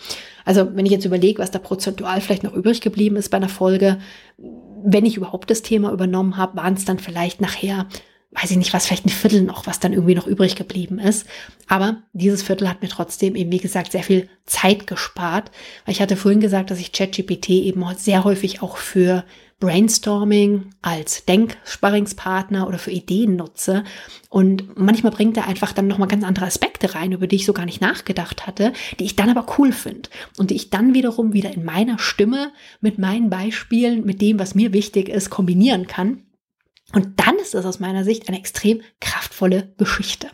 Also 0.43 0.75
wenn 0.75 0.86
ich 0.86 0.91
jetzt 0.91 1.06
überlege, 1.06 1.41
was 1.41 1.51
da 1.51 1.60
prozentual 1.60 2.19
vielleicht 2.19 2.43
noch 2.43 2.53
übrig 2.53 2.82
geblieben 2.82 3.15
ist 3.15 3.29
bei 3.29 3.38
einer 3.38 3.49
Folge, 3.49 3.99
wenn 4.84 5.06
ich 5.06 5.15
überhaupt 5.15 5.49
das 5.49 5.62
Thema 5.62 5.91
übernommen 5.91 6.36
habe, 6.36 6.58
waren 6.58 6.73
es 6.73 6.86
dann 6.86 6.99
vielleicht 6.99 7.41
nachher 7.41 7.88
weiß 8.36 8.52
ich 8.52 8.58
nicht, 8.58 8.74
was 8.74 8.88
vielleicht 8.88 9.06
ein 9.06 9.10
Viertel 9.10 9.43
noch, 9.43 9.67
was 9.67 9.80
dann 9.80 9.93
irgendwie 9.93 10.15
noch 10.15 10.28
übrig 10.28 10.56
geblieben 10.56 11.00
ist. 11.00 11.26
Aber 11.67 12.04
dieses 12.13 12.43
Viertel 12.43 12.69
hat 12.69 12.82
mir 12.82 12.89
trotzdem 12.89 13.36
eben, 13.36 13.52
wie 13.52 13.60
gesagt, 13.60 13.91
sehr 13.91 14.04
viel 14.04 14.30
Zeit 14.46 14.88
gespart, 14.88 15.52
weil 15.86 15.93
ich 15.93 16.02
hatte 16.02 16.17
vorhin 16.17 16.41
gesagt, 16.41 16.72
dass 16.72 16.80
ich 16.80 16.91
ChatGPT 16.91 17.50
eben 17.50 17.86
sehr 17.96 18.24
häufig 18.24 18.62
auch 18.62 18.78
für 18.78 19.24
Brainstorming 19.63 20.72
als 20.82 21.24
Denksparringspartner 21.24 22.67
oder 22.67 22.78
für 22.78 22.91
Ideen 22.91 23.38
nutze. 23.38 23.86
Und 24.30 24.78
manchmal 24.78 25.13
bringt 25.13 25.38
er 25.38 25.48
einfach 25.48 25.72
dann 25.72 25.88
nochmal 25.88 26.10
ganz 26.10 26.26
andere 26.26 26.46
Aspekte 26.46 26.96
rein, 26.96 27.13
über 27.13 27.28
die 27.28 27.38
ich 27.38 27.46
so 27.46 27.54
gar 27.54 27.63
nicht 27.63 27.80
nachgedacht 27.80 28.46
hatte, 28.46 28.74
die 29.00 29.06
ich 29.06 29.15
dann 29.15 29.30
aber 29.30 29.46
cool 29.58 29.72
finde 29.72 30.10
und 30.38 30.50
die 30.50 30.56
ich 30.56 30.69
dann 30.69 30.93
wiederum 30.93 31.32
wieder 31.32 31.54
in 31.54 31.63
meiner 31.63 31.98
Stimme 31.98 32.52
mit 32.82 32.98
meinen 32.98 33.30
Beispielen, 33.30 34.06
mit 34.06 34.22
dem, 34.22 34.38
was 34.38 34.54
mir 34.54 34.74
wichtig 34.74 35.08
ist, 35.08 35.30
kombinieren 35.30 35.88
kann. 35.88 36.24
Und 36.93 37.19
dann 37.19 37.38
ist 37.38 37.56
es 37.56 37.65
aus 37.65 37.79
meiner 37.79 38.03
Sicht 38.03 38.27
eine 38.27 38.38
extrem 38.38 38.82
kraftvolle 39.01 39.73
Geschichte. 39.77 40.29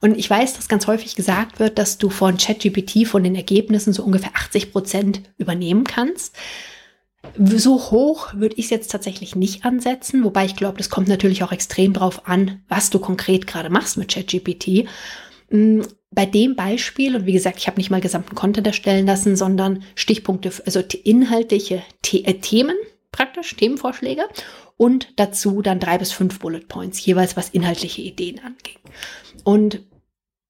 Und 0.00 0.16
ich 0.16 0.28
weiß, 0.28 0.54
dass 0.54 0.68
ganz 0.68 0.86
häufig 0.86 1.16
gesagt 1.16 1.58
wird, 1.58 1.78
dass 1.78 1.98
du 1.98 2.10
von 2.10 2.36
ChatGPT 2.36 3.06
von 3.06 3.24
den 3.24 3.34
Ergebnissen 3.34 3.92
so 3.92 4.04
ungefähr 4.04 4.32
80 4.34 4.72
Prozent 4.72 5.22
übernehmen 5.38 5.84
kannst. 5.84 6.36
So 7.36 7.90
hoch 7.90 8.32
würde 8.34 8.54
ich 8.56 8.66
es 8.66 8.70
jetzt 8.70 8.92
tatsächlich 8.92 9.34
nicht 9.34 9.64
ansetzen, 9.64 10.22
wobei 10.22 10.44
ich 10.44 10.54
glaube, 10.54 10.78
das 10.78 10.88
kommt 10.88 11.08
natürlich 11.08 11.42
auch 11.42 11.50
extrem 11.50 11.92
drauf 11.92 12.28
an, 12.28 12.62
was 12.68 12.90
du 12.90 13.00
konkret 13.00 13.46
gerade 13.46 13.70
machst 13.70 13.96
mit 13.96 14.12
ChatGPT. 14.12 14.88
Mm, 15.50 15.80
bei 16.10 16.26
dem 16.26 16.54
Beispiel, 16.54 17.16
und 17.16 17.26
wie 17.26 17.32
gesagt, 17.32 17.58
ich 17.58 17.66
habe 17.66 17.76
nicht 17.76 17.90
mal 17.90 18.00
gesamten 18.00 18.34
Content 18.34 18.66
erstellen 18.66 19.06
lassen, 19.06 19.36
sondern 19.36 19.82
Stichpunkte, 19.94 20.52
also 20.64 20.82
inhaltliche 21.04 21.82
The 22.06 22.24
äh, 22.24 22.34
Themen 22.34 22.76
praktisch, 23.10 23.56
Themenvorschläge 23.56 24.22
und 24.78 25.12
dazu 25.16 25.60
dann 25.60 25.80
drei 25.80 25.98
bis 25.98 26.12
fünf 26.12 26.38
Bullet 26.38 26.60
Points, 26.60 27.04
jeweils 27.04 27.36
was 27.36 27.50
inhaltliche 27.50 28.00
Ideen 28.00 28.38
anging. 28.38 28.78
Und 29.44 29.82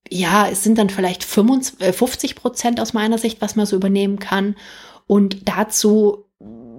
ja, 0.08 0.48
es 0.48 0.62
sind 0.62 0.78
dann 0.78 0.90
vielleicht 0.90 1.24
55 1.24 2.30
äh, 2.30 2.34
Prozent 2.34 2.80
aus 2.80 2.92
meiner 2.92 3.18
Sicht, 3.18 3.40
was 3.40 3.56
man 3.56 3.66
so 3.66 3.74
übernehmen 3.74 4.18
kann. 4.18 4.54
Und 5.06 5.48
dazu 5.48 6.27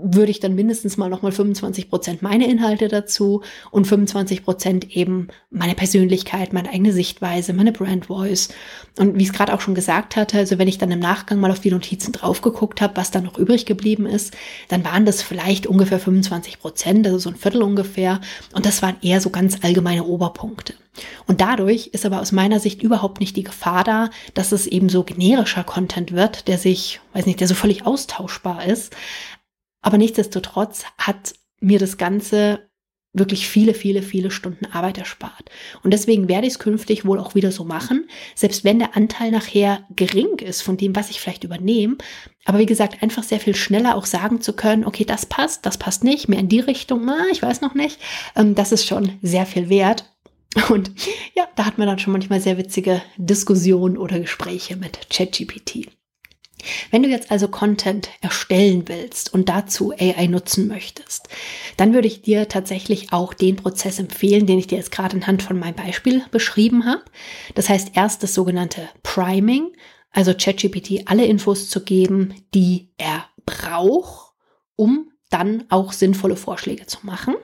würde 0.03 0.31
ich 0.31 0.39
dann 0.39 0.55
mindestens 0.55 0.97
mal 0.97 1.09
nochmal 1.09 1.31
25 1.31 1.89
Prozent 1.89 2.21
meine 2.21 2.49
Inhalte 2.49 2.87
dazu 2.87 3.41
und 3.71 3.85
25 3.85 4.43
Prozent 4.43 4.95
eben 4.95 5.27
meine 5.49 5.75
Persönlichkeit, 5.75 6.53
meine 6.53 6.69
eigene 6.69 6.93
Sichtweise, 6.93 7.53
meine 7.53 7.71
Brand 7.71 8.07
Voice. 8.07 8.49
Und 8.97 9.17
wie 9.17 9.23
ich 9.23 9.29
es 9.29 9.33
gerade 9.33 9.53
auch 9.53 9.61
schon 9.61 9.75
gesagt 9.75 10.15
hatte, 10.15 10.37
also 10.37 10.57
wenn 10.57 10.67
ich 10.67 10.77
dann 10.77 10.91
im 10.91 10.99
Nachgang 10.99 11.39
mal 11.39 11.51
auf 11.51 11.59
die 11.59 11.71
Notizen 11.71 12.11
drauf 12.11 12.41
geguckt 12.41 12.81
habe, 12.81 12.97
was 12.97 13.11
da 13.11 13.21
noch 13.21 13.37
übrig 13.37 13.65
geblieben 13.65 14.05
ist, 14.05 14.35
dann 14.67 14.83
waren 14.83 15.05
das 15.05 15.21
vielleicht 15.21 15.67
ungefähr 15.67 15.99
25 15.99 16.59
Prozent, 16.59 17.05
also 17.05 17.19
so 17.19 17.29
ein 17.29 17.35
Viertel 17.35 17.63
ungefähr. 17.63 18.21
Und 18.53 18.65
das 18.65 18.81
waren 18.81 18.97
eher 19.01 19.21
so 19.21 19.29
ganz 19.29 19.57
allgemeine 19.61 20.05
Oberpunkte. 20.05 20.73
Und 21.27 21.41
dadurch 21.41 21.87
ist 21.87 22.05
aber 22.05 22.21
aus 22.21 22.31
meiner 22.31 22.59
Sicht 22.59 22.81
überhaupt 22.81 23.19
nicht 23.19 23.35
die 23.35 23.43
Gefahr 23.43 23.83
da, 23.83 24.09
dass 24.33 24.51
es 24.51 24.67
eben 24.67 24.89
so 24.89 25.03
generischer 25.03 25.63
Content 25.63 26.11
wird, 26.11 26.47
der 26.47 26.57
sich, 26.57 26.99
weiß 27.13 27.25
nicht, 27.25 27.39
der 27.39 27.47
so 27.47 27.55
völlig 27.55 27.85
austauschbar 27.85 28.65
ist, 28.65 28.95
aber 29.81 29.97
nichtsdestotrotz 29.97 30.85
hat 30.97 31.33
mir 31.59 31.79
das 31.79 31.97
Ganze 31.97 32.69
wirklich 33.11 33.47
viele, 33.47 33.73
viele, 33.73 34.03
viele 34.03 34.29
Stunden 34.29 34.67
Arbeit 34.67 34.99
erspart. 34.99 35.49
Und 35.83 35.91
deswegen 35.91 36.27
werde 36.27 36.45
ich 36.45 36.53
es 36.53 36.59
künftig 36.59 37.05
wohl 37.05 37.19
auch 37.19 37.33
wieder 37.33 37.51
so 37.51 37.63
machen, 37.63 38.07
selbst 38.35 38.63
wenn 38.63 38.77
der 38.77 38.95
Anteil 38.95 39.31
nachher 39.31 39.83
gering 39.95 40.37
ist 40.39 40.61
von 40.61 40.77
dem, 40.77 40.95
was 40.95 41.09
ich 41.09 41.19
vielleicht 41.19 41.43
übernehme. 41.43 41.97
Aber 42.45 42.59
wie 42.59 42.67
gesagt, 42.67 43.01
einfach 43.01 43.23
sehr 43.23 43.39
viel 43.39 43.55
schneller 43.55 43.95
auch 43.95 44.05
sagen 44.05 44.41
zu 44.41 44.53
können, 44.53 44.85
okay, 44.85 45.05
das 45.05 45.25
passt, 45.25 45.65
das 45.65 45.77
passt 45.77 46.03
nicht, 46.03 46.29
mehr 46.29 46.39
in 46.39 46.49
die 46.49 46.59
Richtung, 46.59 47.03
na, 47.03 47.25
ich 47.31 47.41
weiß 47.41 47.61
noch 47.61 47.73
nicht. 47.73 47.99
Ähm, 48.35 48.53
das 48.53 48.71
ist 48.71 48.85
schon 48.85 49.13
sehr 49.23 49.47
viel 49.47 49.69
wert. 49.69 50.05
Und 50.69 50.91
ja, 51.35 51.47
da 51.55 51.65
hat 51.65 51.77
man 51.77 51.87
dann 51.87 51.99
schon 51.99 52.13
manchmal 52.13 52.41
sehr 52.41 52.57
witzige 52.57 53.01
Diskussionen 53.17 53.97
oder 53.97 54.19
Gespräche 54.19 54.75
mit 54.75 55.09
ChatGPT. 55.09 55.98
Wenn 56.91 57.03
du 57.03 57.09
jetzt 57.09 57.31
also 57.31 57.47
Content 57.47 58.09
erstellen 58.21 58.87
willst 58.87 59.33
und 59.33 59.49
dazu 59.49 59.91
AI 59.91 60.27
nutzen 60.27 60.67
möchtest, 60.67 61.29
dann 61.77 61.93
würde 61.93 62.07
ich 62.07 62.21
dir 62.21 62.47
tatsächlich 62.47 63.13
auch 63.13 63.33
den 63.33 63.55
Prozess 63.55 63.99
empfehlen, 63.99 64.45
den 64.45 64.59
ich 64.59 64.67
dir 64.67 64.77
jetzt 64.77 64.91
gerade 64.91 65.15
anhand 65.15 65.43
von 65.43 65.57
meinem 65.59 65.75
Beispiel 65.75 66.23
beschrieben 66.31 66.85
habe. 66.85 67.03
Das 67.55 67.69
heißt 67.69 67.91
erst 67.95 68.23
das 68.23 68.33
sogenannte 68.33 68.89
Priming, 69.03 69.71
also 70.11 70.33
ChatGPT 70.33 71.03
alle 71.05 71.25
Infos 71.25 71.69
zu 71.69 71.83
geben, 71.83 72.35
die 72.53 72.89
er 72.97 73.25
braucht, 73.45 74.33
um 74.75 75.11
dann 75.29 75.65
auch 75.69 75.93
sinnvolle 75.93 76.35
Vorschläge 76.35 76.87
zu 76.87 76.99
machen. 77.03 77.35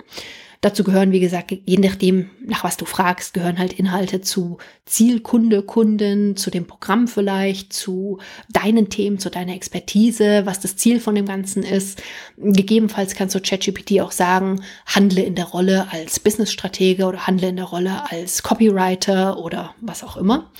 Dazu 0.66 0.84
gehören, 0.84 1.12
wie 1.12 1.20
gesagt, 1.20 1.54
je 1.64 1.78
nachdem, 1.78 2.32
nach 2.44 2.64
was 2.64 2.76
du 2.76 2.86
fragst, 2.86 3.36
gehören 3.36 3.60
halt 3.60 3.74
Inhalte 3.74 4.22
zu 4.22 4.58
Zielkunde, 4.86 5.62
Kunden, 5.62 6.38
zu 6.38 6.50
dem 6.50 6.66
Programm 6.66 7.08
vielleicht, 7.08 7.72
zu 7.72 8.18
deinen 8.50 8.90
Themen, 8.90 9.20
zu 9.20 9.30
deiner 9.30 9.54
Expertise, 9.54 10.48
was 10.48 10.62
das 10.62 10.76
Ziel 10.76 11.00
von 11.00 11.14
dem 11.14 11.28
Ganzen 11.28 11.62
ist. 11.62 12.02
Gegebenenfalls 12.38 13.14
kannst 13.14 13.36
du 13.36 13.42
ChatGPT 13.42 14.02
auch 14.02 14.12
sagen, 14.12 14.64
handle 14.88 15.22
in 15.22 15.36
der 15.36 15.46
Rolle 15.46 15.86
als 15.92 16.20
Businessstratege 16.20 17.06
oder 17.06 17.28
handle 17.28 17.50
in 17.50 17.58
der 17.58 17.66
Rolle 17.66 18.10
als 18.10 18.42
Copywriter 18.42 19.38
oder 19.38 19.76
was 19.82 20.04
auch 20.04 20.18
immer. 20.18 20.52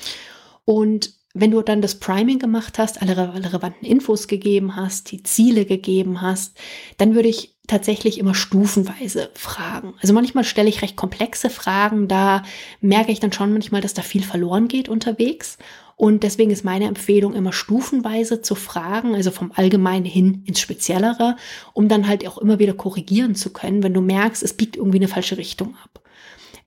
Und 0.66 1.16
wenn 1.34 1.50
du 1.50 1.64
dann 1.64 1.82
das 1.82 1.96
Priming 1.96 2.38
gemacht 2.38 2.78
hast, 2.78 3.02
alle 3.02 3.34
relevanten 3.34 3.88
Infos 3.88 4.28
gegeben 4.28 4.76
hast, 4.76 5.12
die 5.12 5.24
Ziele 5.24 5.66
gegeben 5.66 6.22
hast, 6.22 6.56
dann 7.00 7.16
würde 7.16 7.30
ich 7.30 7.55
tatsächlich 7.68 8.18
immer 8.18 8.34
stufenweise 8.34 9.30
fragen. 9.34 9.94
Also 10.02 10.14
manchmal 10.14 10.44
stelle 10.44 10.70
ich 10.70 10.82
recht 10.82 10.96
komplexe 10.96 11.50
Fragen, 11.50 12.08
da 12.08 12.44
merke 12.82 13.12
ich 13.12 13.20
dann 13.20 13.32
schon 13.32 13.54
manchmal, 13.54 13.82
dass 13.82 13.94
da 13.94 14.02
viel 14.02 14.24
verloren 14.24 14.68
geht 14.68 14.90
unterwegs. 14.90 15.58
Und 15.98 16.24
deswegen 16.24 16.52
ist 16.52 16.66
meine 16.66 16.88
Empfehlung 16.88 17.34
immer 17.34 17.54
stufenweise 17.54 18.42
zu 18.42 18.56
fragen, 18.56 19.16
also 19.16 19.32
vom 19.32 19.54
Allgemeinen 19.56 20.06
hin 20.06 20.44
ins 20.46 20.60
Speziellere, 20.60 21.38
um 21.74 21.88
dann 21.88 22.08
halt 22.08 22.28
auch 22.28 22.38
immer 22.38 22.60
wieder 22.60 22.74
korrigieren 22.74 23.36
zu 23.36 23.52
können, 23.52 23.82
wenn 23.82 23.94
du 23.94 24.02
merkst, 24.02 24.44
es 24.44 24.54
biegt 24.54 24.76
irgendwie 24.76 24.98
eine 24.98 25.08
falsche 25.08 25.38
Richtung 25.38 25.76
ab. 25.82 26.02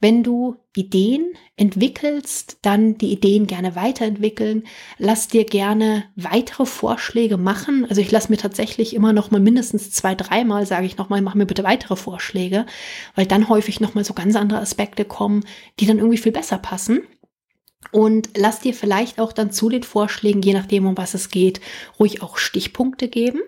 Wenn 0.00 0.22
du 0.22 0.56
Ideen 0.76 1.34
entwickelst, 1.56 2.58
dann 2.62 2.98
die 2.98 3.10
Ideen 3.12 3.48
gerne 3.48 3.74
weiterentwickeln. 3.74 4.62
Lass 4.96 5.26
dir 5.26 5.44
gerne 5.44 6.04
weitere 6.14 6.66
Vorschläge 6.66 7.36
machen. 7.36 7.84
Also 7.88 8.00
ich 8.00 8.12
lasse 8.12 8.30
mir 8.30 8.36
tatsächlich 8.36 8.94
immer 8.94 9.12
noch 9.12 9.32
mal 9.32 9.40
mindestens 9.40 9.90
zwei, 9.90 10.14
dreimal 10.14 10.66
sage 10.66 10.86
ich 10.86 10.98
noch 10.98 11.08
mal, 11.08 11.20
mach 11.20 11.34
mir 11.34 11.46
bitte 11.46 11.64
weitere 11.64 11.96
Vorschläge, 11.96 12.64
weil 13.16 13.26
dann 13.26 13.48
häufig 13.48 13.80
noch 13.80 13.94
mal 13.94 14.04
so 14.04 14.14
ganz 14.14 14.36
andere 14.36 14.60
Aspekte 14.60 15.04
kommen, 15.04 15.44
die 15.80 15.86
dann 15.86 15.98
irgendwie 15.98 16.18
viel 16.18 16.32
besser 16.32 16.58
passen. 16.58 17.00
Und 17.90 18.30
lass 18.36 18.60
dir 18.60 18.74
vielleicht 18.74 19.18
auch 19.18 19.32
dann 19.32 19.50
zu 19.50 19.68
den 19.68 19.82
Vorschlägen, 19.82 20.42
je 20.42 20.52
nachdem, 20.52 20.86
um 20.86 20.96
was 20.96 21.14
es 21.14 21.30
geht, 21.30 21.60
ruhig 21.98 22.22
auch 22.22 22.36
Stichpunkte 22.36 23.08
geben 23.08 23.40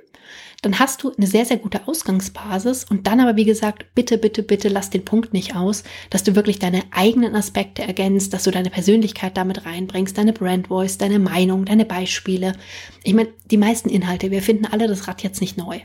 dann 0.63 0.79
hast 0.79 1.03
du 1.03 1.13
eine 1.17 1.27
sehr, 1.27 1.47
sehr 1.47 1.57
gute 1.57 1.89
Ausgangsbasis 1.89 2.85
und 2.85 3.07
dann 3.07 3.21
aber, 3.21 3.37
wie 3.37 3.45
gesagt, 3.45 3.87
bitte, 3.95 4.19
bitte, 4.19 4.43
bitte 4.43 4.69
lass 4.69 4.91
den 4.91 5.05
Punkt 5.05 5.33
nicht 5.33 5.57
aus, 5.57 5.85
dass 6.11 6.23
du 6.23 6.35
wirklich 6.37 6.59
deine 6.59 6.83
eigenen 6.91 7.35
Aspekte 7.35 7.83
ergänzt, 7.83 8.35
dass 8.35 8.45
du 8.45 8.51
deine 8.51 8.71
Persönlichkeit 8.71 9.37
damit 9.37 9.65
reinbringst, 9.65 10.19
deine 10.19 10.33
Brand 10.33 10.69
Voice, 10.69 10.99
deine 10.99 11.19
Meinung, 11.19 11.65
deine 11.65 11.87
Beispiele. 11.87 12.53
Ich 13.05 13.15
meine, 13.15 13.31
die 13.51 13.57
meisten 13.57 13.89
Inhalte, 13.89 14.31
wir 14.31 14.43
finden 14.43 14.67
alle 14.67 14.87
das 14.87 15.09
Rad 15.09 15.23
jetzt 15.23 15.41
nicht 15.41 15.57
neu. 15.57 15.81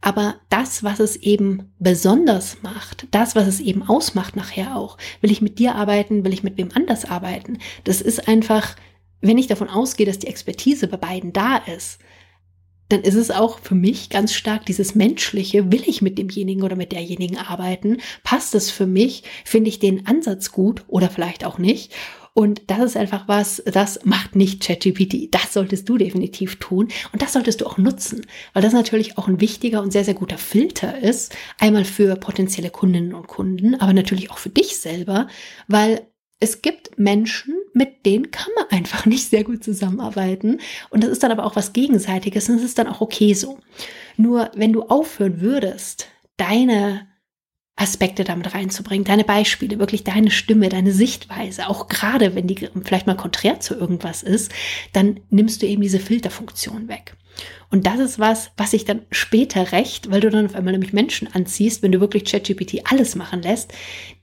Aber 0.00 0.36
das, 0.50 0.84
was 0.84 1.00
es 1.00 1.16
eben 1.16 1.72
besonders 1.78 2.58
macht, 2.62 3.06
das, 3.10 3.34
was 3.36 3.46
es 3.46 3.60
eben 3.60 3.82
ausmacht 3.82 4.36
nachher 4.36 4.76
auch, 4.76 4.98
will 5.22 5.30
ich 5.30 5.40
mit 5.40 5.58
dir 5.58 5.74
arbeiten, 5.74 6.24
will 6.24 6.32
ich 6.34 6.42
mit 6.42 6.58
wem 6.58 6.68
anders 6.74 7.06
arbeiten, 7.06 7.58
das 7.84 8.02
ist 8.02 8.28
einfach, 8.28 8.76
wenn 9.22 9.38
ich 9.38 9.46
davon 9.46 9.70
ausgehe, 9.70 10.04
dass 10.04 10.18
die 10.18 10.26
Expertise 10.26 10.88
bei 10.88 10.98
beiden 10.98 11.32
da 11.32 11.56
ist, 11.56 12.00
dann 12.88 13.02
ist 13.02 13.14
es 13.14 13.30
auch 13.30 13.58
für 13.60 13.74
mich 13.74 14.10
ganz 14.10 14.34
stark 14.34 14.66
dieses 14.66 14.94
Menschliche. 14.94 15.72
Will 15.72 15.82
ich 15.86 16.02
mit 16.02 16.18
demjenigen 16.18 16.62
oder 16.62 16.76
mit 16.76 16.92
derjenigen 16.92 17.38
arbeiten? 17.38 17.98
Passt 18.22 18.54
es 18.54 18.70
für 18.70 18.86
mich? 18.86 19.24
Finde 19.44 19.68
ich 19.68 19.78
den 19.78 20.06
Ansatz 20.06 20.52
gut 20.52 20.84
oder 20.88 21.08
vielleicht 21.08 21.44
auch 21.44 21.58
nicht? 21.58 21.92
Und 22.36 22.62
das 22.66 22.80
ist 22.80 22.96
einfach 22.96 23.28
was, 23.28 23.62
das 23.64 24.00
macht 24.04 24.34
nicht 24.34 24.60
ChatGPT. 24.60 25.32
Das 25.32 25.52
solltest 25.52 25.88
du 25.88 25.96
definitiv 25.96 26.56
tun 26.56 26.88
und 27.12 27.22
das 27.22 27.32
solltest 27.32 27.60
du 27.60 27.66
auch 27.66 27.78
nutzen, 27.78 28.26
weil 28.52 28.62
das 28.62 28.72
natürlich 28.72 29.16
auch 29.16 29.28
ein 29.28 29.40
wichtiger 29.40 29.80
und 29.80 29.92
sehr, 29.92 30.04
sehr 30.04 30.14
guter 30.14 30.36
Filter 30.36 30.98
ist. 30.98 31.34
Einmal 31.60 31.84
für 31.84 32.16
potenzielle 32.16 32.70
Kundinnen 32.70 33.14
und 33.14 33.28
Kunden, 33.28 33.76
aber 33.76 33.92
natürlich 33.92 34.32
auch 34.32 34.38
für 34.38 34.48
dich 34.48 34.78
selber, 34.78 35.28
weil 35.68 36.08
es 36.40 36.60
gibt 36.60 36.98
Menschen, 36.98 37.54
mit 37.74 38.06
denen 38.06 38.30
kann 38.30 38.52
man 38.56 38.70
einfach 38.70 39.04
nicht 39.06 39.28
sehr 39.28 39.44
gut 39.44 39.62
zusammenarbeiten. 39.62 40.60
Und 40.90 41.04
das 41.04 41.10
ist 41.10 41.22
dann 41.22 41.32
aber 41.32 41.44
auch 41.44 41.56
was 41.56 41.72
Gegenseitiges 41.72 42.48
und 42.48 42.56
es 42.56 42.64
ist 42.64 42.78
dann 42.78 42.88
auch 42.88 43.00
okay 43.00 43.34
so. 43.34 43.58
Nur 44.16 44.50
wenn 44.54 44.72
du 44.72 44.84
aufhören 44.84 45.40
würdest, 45.40 46.08
deine 46.36 47.06
Aspekte 47.76 48.22
damit 48.22 48.54
reinzubringen, 48.54 49.04
deine 49.04 49.24
Beispiele, 49.24 49.80
wirklich 49.80 50.04
deine 50.04 50.30
Stimme, 50.30 50.68
deine 50.68 50.92
Sichtweise, 50.92 51.68
auch 51.68 51.88
gerade 51.88 52.36
wenn 52.36 52.46
die 52.46 52.68
vielleicht 52.84 53.08
mal 53.08 53.16
konträr 53.16 53.58
zu 53.58 53.74
irgendwas 53.74 54.22
ist, 54.22 54.52
dann 54.92 55.20
nimmst 55.30 55.60
du 55.60 55.66
eben 55.66 55.82
diese 55.82 55.98
Filterfunktion 55.98 56.86
weg. 56.88 57.16
Und 57.70 57.86
das 57.86 57.98
ist 57.98 58.18
was, 58.18 58.50
was 58.56 58.70
sich 58.70 58.84
dann 58.84 59.02
später 59.10 59.72
recht, 59.72 60.10
weil 60.10 60.20
du 60.20 60.30
dann 60.30 60.46
auf 60.46 60.54
einmal 60.54 60.72
nämlich 60.72 60.92
Menschen 60.92 61.28
anziehst, 61.32 61.82
wenn 61.82 61.92
du 61.92 62.00
wirklich 62.00 62.24
ChatGPT 62.24 62.82
alles 62.90 63.16
machen 63.16 63.42
lässt, 63.42 63.72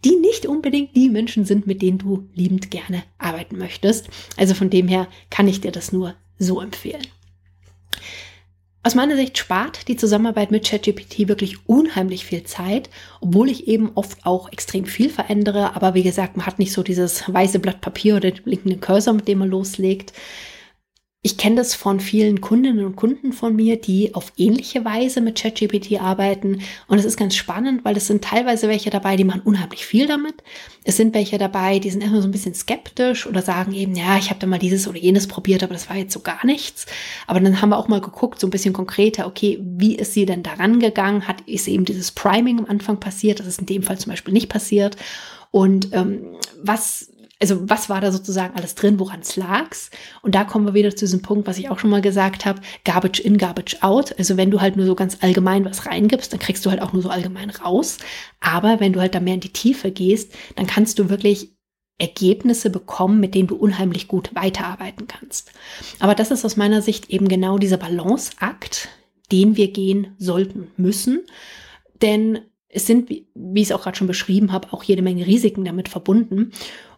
die 0.05 0.15
nicht 0.15 0.45
unbedingt 0.45 0.95
die 0.95 1.09
Menschen 1.09 1.45
sind, 1.45 1.67
mit 1.67 1.81
denen 1.81 1.97
du 1.97 2.29
liebend 2.33 2.71
gerne 2.71 3.03
arbeiten 3.17 3.57
möchtest. 3.57 4.07
Also 4.37 4.53
von 4.53 4.69
dem 4.69 4.87
her 4.87 5.07
kann 5.29 5.47
ich 5.47 5.61
dir 5.61 5.71
das 5.71 5.91
nur 5.91 6.15
so 6.39 6.61
empfehlen. 6.61 7.05
Aus 8.83 8.95
meiner 8.95 9.15
Sicht 9.15 9.37
spart 9.37 9.87
die 9.87 9.95
Zusammenarbeit 9.95 10.49
mit 10.49 10.67
ChatGPT 10.67 11.27
wirklich 11.27 11.67
unheimlich 11.67 12.25
viel 12.25 12.43
Zeit, 12.43 12.89
obwohl 13.19 13.47
ich 13.49 13.67
eben 13.67 13.91
oft 13.93 14.25
auch 14.25 14.51
extrem 14.51 14.85
viel 14.85 15.11
verändere. 15.11 15.75
Aber 15.75 15.93
wie 15.93 16.01
gesagt, 16.01 16.35
man 16.35 16.47
hat 16.47 16.57
nicht 16.57 16.73
so 16.73 16.81
dieses 16.81 17.31
weiße 17.31 17.59
Blatt 17.59 17.81
Papier 17.81 18.15
oder 18.15 18.31
den 18.31 18.43
blinkenden 18.43 18.81
Cursor, 18.81 19.13
mit 19.13 19.27
dem 19.27 19.37
man 19.37 19.49
loslegt. 19.49 20.13
Ich 21.23 21.37
kenne 21.37 21.57
das 21.57 21.75
von 21.75 21.99
vielen 21.99 22.41
Kundinnen 22.41 22.83
und 22.83 22.95
Kunden 22.95 23.31
von 23.31 23.55
mir, 23.55 23.79
die 23.79 24.15
auf 24.15 24.33
ähnliche 24.37 24.83
Weise 24.83 25.21
mit 25.21 25.39
ChatGPT 25.39 26.01
arbeiten. 26.01 26.63
Und 26.87 26.97
es 26.97 27.05
ist 27.05 27.15
ganz 27.15 27.35
spannend, 27.35 27.85
weil 27.85 27.95
es 27.95 28.07
sind 28.07 28.23
teilweise 28.23 28.67
welche 28.67 28.89
dabei, 28.89 29.17
die 29.17 29.23
machen 29.23 29.43
unheimlich 29.45 29.85
viel 29.85 30.07
damit. 30.07 30.41
Es 30.83 30.97
sind 30.97 31.13
welche 31.13 31.37
dabei, 31.37 31.77
die 31.77 31.91
sind 31.91 32.01
erstmal 32.01 32.23
so 32.23 32.27
ein 32.27 32.31
bisschen 32.31 32.55
skeptisch 32.55 33.27
oder 33.27 33.43
sagen 33.43 33.71
eben, 33.73 33.95
ja, 33.95 34.17
ich 34.17 34.31
habe 34.31 34.39
da 34.39 34.47
mal 34.47 34.57
dieses 34.57 34.87
oder 34.87 34.97
jenes 34.97 35.27
probiert, 35.27 35.61
aber 35.61 35.73
das 35.73 35.91
war 35.91 35.95
jetzt 35.95 36.13
so 36.13 36.21
gar 36.21 36.43
nichts. 36.43 36.87
Aber 37.27 37.39
dann 37.39 37.61
haben 37.61 37.69
wir 37.69 37.77
auch 37.77 37.87
mal 37.87 38.01
geguckt, 38.01 38.39
so 38.39 38.47
ein 38.47 38.51
bisschen 38.51 38.73
konkreter, 38.73 39.27
okay, 39.27 39.59
wie 39.61 39.93
ist 39.93 40.15
sie 40.15 40.25
denn 40.25 40.41
daran 40.41 40.79
gegangen? 40.79 41.27
Hat 41.27 41.41
ist 41.41 41.67
eben 41.67 41.85
dieses 41.85 42.09
Priming 42.09 42.57
am 42.57 42.65
Anfang 42.65 42.99
passiert? 42.99 43.39
Das 43.39 43.45
ist 43.45 43.59
in 43.59 43.67
dem 43.67 43.83
Fall 43.83 43.99
zum 43.99 44.09
Beispiel 44.09 44.33
nicht 44.33 44.49
passiert. 44.49 44.97
Und 45.51 45.89
ähm, 45.93 46.35
was 46.63 47.11
also 47.41 47.69
was 47.69 47.89
war 47.89 48.01
da 48.01 48.11
sozusagen 48.11 48.55
alles 48.55 48.75
drin, 48.75 48.99
woran 48.99 49.21
es 49.21 49.35
lag's? 49.35 49.89
Und 50.21 50.35
da 50.35 50.43
kommen 50.43 50.67
wir 50.67 50.73
wieder 50.75 50.95
zu 50.95 51.05
diesem 51.05 51.23
Punkt, 51.23 51.47
was 51.47 51.57
ich 51.57 51.69
auch 51.69 51.79
schon 51.79 51.89
mal 51.89 52.01
gesagt 52.01 52.45
habe, 52.45 52.61
Garbage 52.85 53.19
in, 53.19 53.37
Garbage 53.37 53.77
out. 53.81 54.17
Also 54.19 54.37
wenn 54.37 54.51
du 54.51 54.61
halt 54.61 54.77
nur 54.77 54.85
so 54.85 54.93
ganz 54.93 55.17
allgemein 55.21 55.65
was 55.65 55.87
reingibst, 55.87 56.31
dann 56.31 56.39
kriegst 56.39 56.65
du 56.65 56.69
halt 56.69 56.81
auch 56.81 56.93
nur 56.93 57.01
so 57.01 57.09
allgemein 57.09 57.49
raus. 57.49 57.97
Aber 58.39 58.79
wenn 58.79 58.93
du 58.93 58.99
halt 58.99 59.15
da 59.15 59.19
mehr 59.19 59.33
in 59.33 59.39
die 59.39 59.53
Tiefe 59.53 59.91
gehst, 59.91 60.33
dann 60.55 60.67
kannst 60.67 60.99
du 60.99 61.09
wirklich 61.09 61.49
Ergebnisse 61.97 62.69
bekommen, 62.69 63.19
mit 63.19 63.35
denen 63.35 63.47
du 63.47 63.55
unheimlich 63.55 64.07
gut 64.07 64.33
weiterarbeiten 64.33 65.07
kannst. 65.07 65.51
Aber 65.99 66.15
das 66.15 66.31
ist 66.31 66.45
aus 66.45 66.57
meiner 66.57 66.81
Sicht 66.81 67.09
eben 67.09 67.27
genau 67.27 67.57
dieser 67.57 67.77
Balanceakt, 67.77 68.89
den 69.31 69.55
wir 69.55 69.71
gehen 69.71 70.15
sollten 70.17 70.71
müssen. 70.77 71.25
Denn 72.01 72.39
es 72.69 72.87
sind, 72.87 73.09
wie 73.09 73.25
ich 73.55 73.63
es 73.63 73.71
auch 73.71 73.83
gerade 73.83 73.97
schon 73.97 74.07
beschrieben 74.07 74.51
habe, 74.51 74.71
auch 74.71 74.83
jede 74.83 75.01
Menge 75.01 75.27
Risiken 75.27 75.65
damit 75.65 75.89
verbunden. 75.89 76.51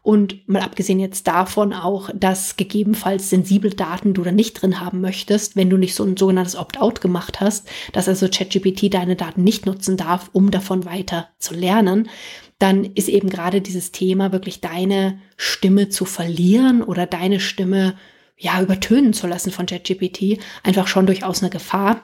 Und 0.04 0.48
mal 0.50 0.62
abgesehen 0.62 1.00
jetzt 1.00 1.28
davon 1.28 1.72
auch, 1.72 2.10
dass 2.14 2.58
gegebenenfalls 2.58 3.30
sensible 3.30 3.70
Daten 3.70 4.14
du 4.14 4.22
da 4.22 4.34
nicht 4.34 4.62
drin 4.62 4.82
haben 4.82 5.00
möchtest, 5.00 5.56
wenn 5.56 5.70
du 5.70 5.78
nicht 5.78 5.96
so 5.96 6.04
ein 6.04 6.18
sogenanntes 6.18 6.58
Opt-out 6.58 7.00
gemacht 7.00 7.40
hast, 7.40 7.70
dass 7.94 8.10
also 8.10 8.28
ChatGPT 8.28 8.94
deine 8.94 9.16
Daten 9.16 9.46
nicht 9.46 9.66
nutzen 9.66 9.96
darf, 9.96 10.30
um 10.34 10.52
davon 10.52 10.84
weiter 10.84 11.30
zu 11.40 11.54
lernen, 11.54 12.10
dann 12.60 12.84
ist 12.84 13.08
eben 13.08 13.30
gerade 13.30 13.62
dieses 13.62 13.94
Thema 13.94 14.34
wirklich 14.34 14.60
deine 14.60 15.20
Stimme 15.38 15.88
zu 15.88 16.04
verlieren 16.04 16.84
oder 16.84 17.06
deine 17.06 17.40
Stimme 17.40 17.96
ja 18.38 18.62
übertönen 18.62 19.14
zu 19.14 19.26
lassen 19.26 19.52
von 19.52 19.68
ChatGPT 19.68 20.38
einfach 20.64 20.88
schon 20.88 21.06
durchaus 21.06 21.42
eine 21.42 21.50
Gefahr 21.50 22.04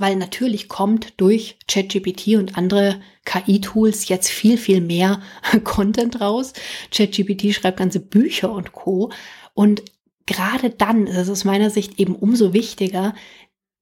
weil 0.00 0.16
natürlich 0.16 0.68
kommt 0.68 1.14
durch 1.20 1.58
ChatGPT 1.68 2.36
und 2.36 2.56
andere 2.56 3.00
KI-Tools 3.24 4.08
jetzt 4.08 4.28
viel, 4.28 4.58
viel 4.58 4.80
mehr 4.80 5.20
Content 5.64 6.20
raus. 6.20 6.52
ChatGPT 6.90 7.54
schreibt 7.54 7.78
ganze 7.78 8.00
Bücher 8.00 8.52
und 8.52 8.72
Co. 8.72 9.10
Und 9.54 9.82
gerade 10.26 10.70
dann 10.70 11.06
ist 11.06 11.16
es 11.16 11.30
aus 11.30 11.44
meiner 11.44 11.70
Sicht 11.70 11.98
eben 11.98 12.14
umso 12.14 12.52
wichtiger, 12.52 13.14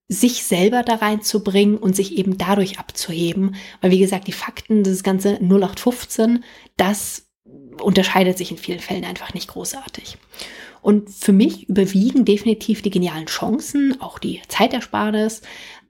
sich 0.09 0.44
selber 0.44 0.83
da 0.83 0.96
reinzubringen 0.96 1.76
und 1.79 1.96
sich 1.96 2.16
eben 2.16 2.38
dadurch 2.38 2.79
abzuheben. 2.79 3.57
Weil 3.81 3.90
wie 3.90 3.98
gesagt, 3.98 4.29
die 4.29 4.33
Fakten, 4.33 4.85
das 4.85 5.02
ganze 5.02 5.35
0815, 5.40 6.44
das 6.76 7.26
unterscheidet 7.81 8.38
sich 8.38 8.50
in 8.50 8.59
vielen 8.59 8.79
Fällen 8.79 9.05
einfach 9.05 9.35
nicht 9.35 9.48
großartig. 9.48 10.18
Und 10.81 11.11
für 11.11 11.33
mich 11.33 11.68
überwiegen 11.68 12.24
definitiv 12.24 12.81
die 12.81 12.90
genialen 12.90 13.26
Chancen, 13.26 14.00
auch 14.00 14.20
die 14.20 14.40
Zeitersparnis, 14.46 15.42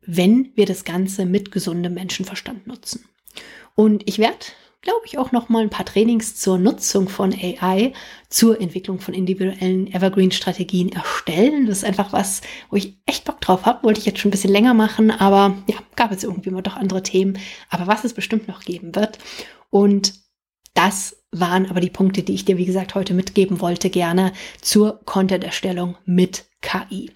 wenn 0.06 0.52
wir 0.54 0.66
das 0.66 0.84
Ganze 0.84 1.26
mit 1.26 1.52
gesundem 1.52 1.94
Menschenverstand 1.94 2.66
nutzen. 2.66 3.04
Und 3.74 4.08
ich 4.08 4.18
werde 4.18 4.46
glaube 4.86 5.04
ich, 5.04 5.18
auch 5.18 5.32
noch 5.32 5.48
mal 5.48 5.62
ein 5.62 5.70
paar 5.70 5.84
Trainings 5.84 6.36
zur 6.36 6.58
Nutzung 6.58 7.08
von 7.08 7.32
AI, 7.32 7.92
zur 8.28 8.60
Entwicklung 8.60 9.00
von 9.00 9.14
individuellen 9.14 9.92
Evergreen-Strategien 9.92 10.92
erstellen. 10.92 11.66
Das 11.66 11.78
ist 11.78 11.84
einfach 11.84 12.12
was, 12.12 12.40
wo 12.70 12.76
ich 12.76 12.96
echt 13.04 13.24
Bock 13.24 13.40
drauf 13.40 13.66
habe. 13.66 13.82
Wollte 13.82 13.98
ich 13.98 14.06
jetzt 14.06 14.20
schon 14.20 14.28
ein 14.28 14.30
bisschen 14.30 14.52
länger 14.52 14.74
machen, 14.74 15.10
aber 15.10 15.56
ja, 15.66 15.74
gab 15.96 16.12
es 16.12 16.22
irgendwie 16.22 16.50
immer 16.50 16.62
doch 16.62 16.76
andere 16.76 17.02
Themen. 17.02 17.36
Aber 17.68 17.88
was 17.88 18.04
es 18.04 18.14
bestimmt 18.14 18.46
noch 18.46 18.60
geben 18.60 18.94
wird. 18.94 19.18
Und 19.70 20.14
das 20.74 21.16
waren 21.32 21.68
aber 21.68 21.80
die 21.80 21.90
Punkte, 21.90 22.22
die 22.22 22.34
ich 22.34 22.44
dir, 22.44 22.56
wie 22.56 22.64
gesagt, 22.64 22.94
heute 22.94 23.12
mitgeben 23.12 23.60
wollte, 23.60 23.90
gerne 23.90 24.32
zur 24.60 25.00
Content-Erstellung 25.04 25.96
mit 26.04 26.44
KI. 26.60 27.10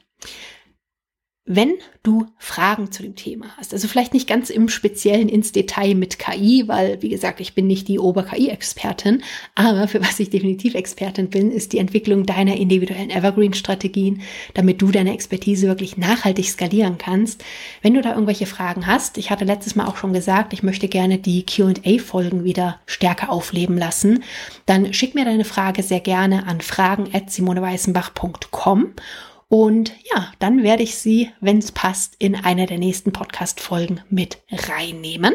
Wenn 1.52 1.72
du 2.04 2.26
Fragen 2.38 2.92
zu 2.92 3.02
dem 3.02 3.16
Thema 3.16 3.46
hast, 3.56 3.72
also 3.72 3.88
vielleicht 3.88 4.14
nicht 4.14 4.28
ganz 4.28 4.50
im 4.50 4.68
Speziellen 4.68 5.28
ins 5.28 5.50
Detail 5.50 5.96
mit 5.96 6.20
KI, 6.20 6.62
weil, 6.68 7.02
wie 7.02 7.08
gesagt, 7.08 7.40
ich 7.40 7.56
bin 7.56 7.66
nicht 7.66 7.88
die 7.88 7.98
Ober-KI-Expertin, 7.98 9.24
aber 9.56 9.88
für 9.88 10.00
was 10.00 10.20
ich 10.20 10.30
definitiv 10.30 10.76
Expertin 10.76 11.28
bin, 11.28 11.50
ist 11.50 11.72
die 11.72 11.78
Entwicklung 11.78 12.24
deiner 12.24 12.54
individuellen 12.54 13.10
Evergreen-Strategien, 13.10 14.22
damit 14.54 14.80
du 14.80 14.92
deine 14.92 15.12
Expertise 15.12 15.66
wirklich 15.66 15.96
nachhaltig 15.96 16.48
skalieren 16.48 16.98
kannst. 16.98 17.42
Wenn 17.82 17.94
du 17.94 18.00
da 18.00 18.12
irgendwelche 18.12 18.46
Fragen 18.46 18.86
hast, 18.86 19.18
ich 19.18 19.32
hatte 19.32 19.44
letztes 19.44 19.74
Mal 19.74 19.88
auch 19.88 19.96
schon 19.96 20.12
gesagt, 20.12 20.52
ich 20.52 20.62
möchte 20.62 20.86
gerne 20.86 21.18
die 21.18 21.44
Q&A-Folgen 21.44 22.44
wieder 22.44 22.78
stärker 22.86 23.28
aufleben 23.28 23.76
lassen, 23.76 24.22
dann 24.66 24.94
schick 24.94 25.16
mir 25.16 25.24
deine 25.24 25.44
Frage 25.44 25.82
sehr 25.82 25.98
gerne 25.98 26.46
an 26.46 26.60
fragen.simoneweißenbach.com 26.60 28.92
und 29.50 29.92
ja, 30.14 30.32
dann 30.38 30.62
werde 30.62 30.84
ich 30.84 30.96
sie, 30.96 31.28
wenn 31.40 31.58
es 31.58 31.72
passt, 31.72 32.14
in 32.20 32.36
einer 32.36 32.66
der 32.66 32.78
nächsten 32.78 33.10
Podcast-Folgen 33.10 34.00
mit 34.08 34.38
reinnehmen. 34.48 35.34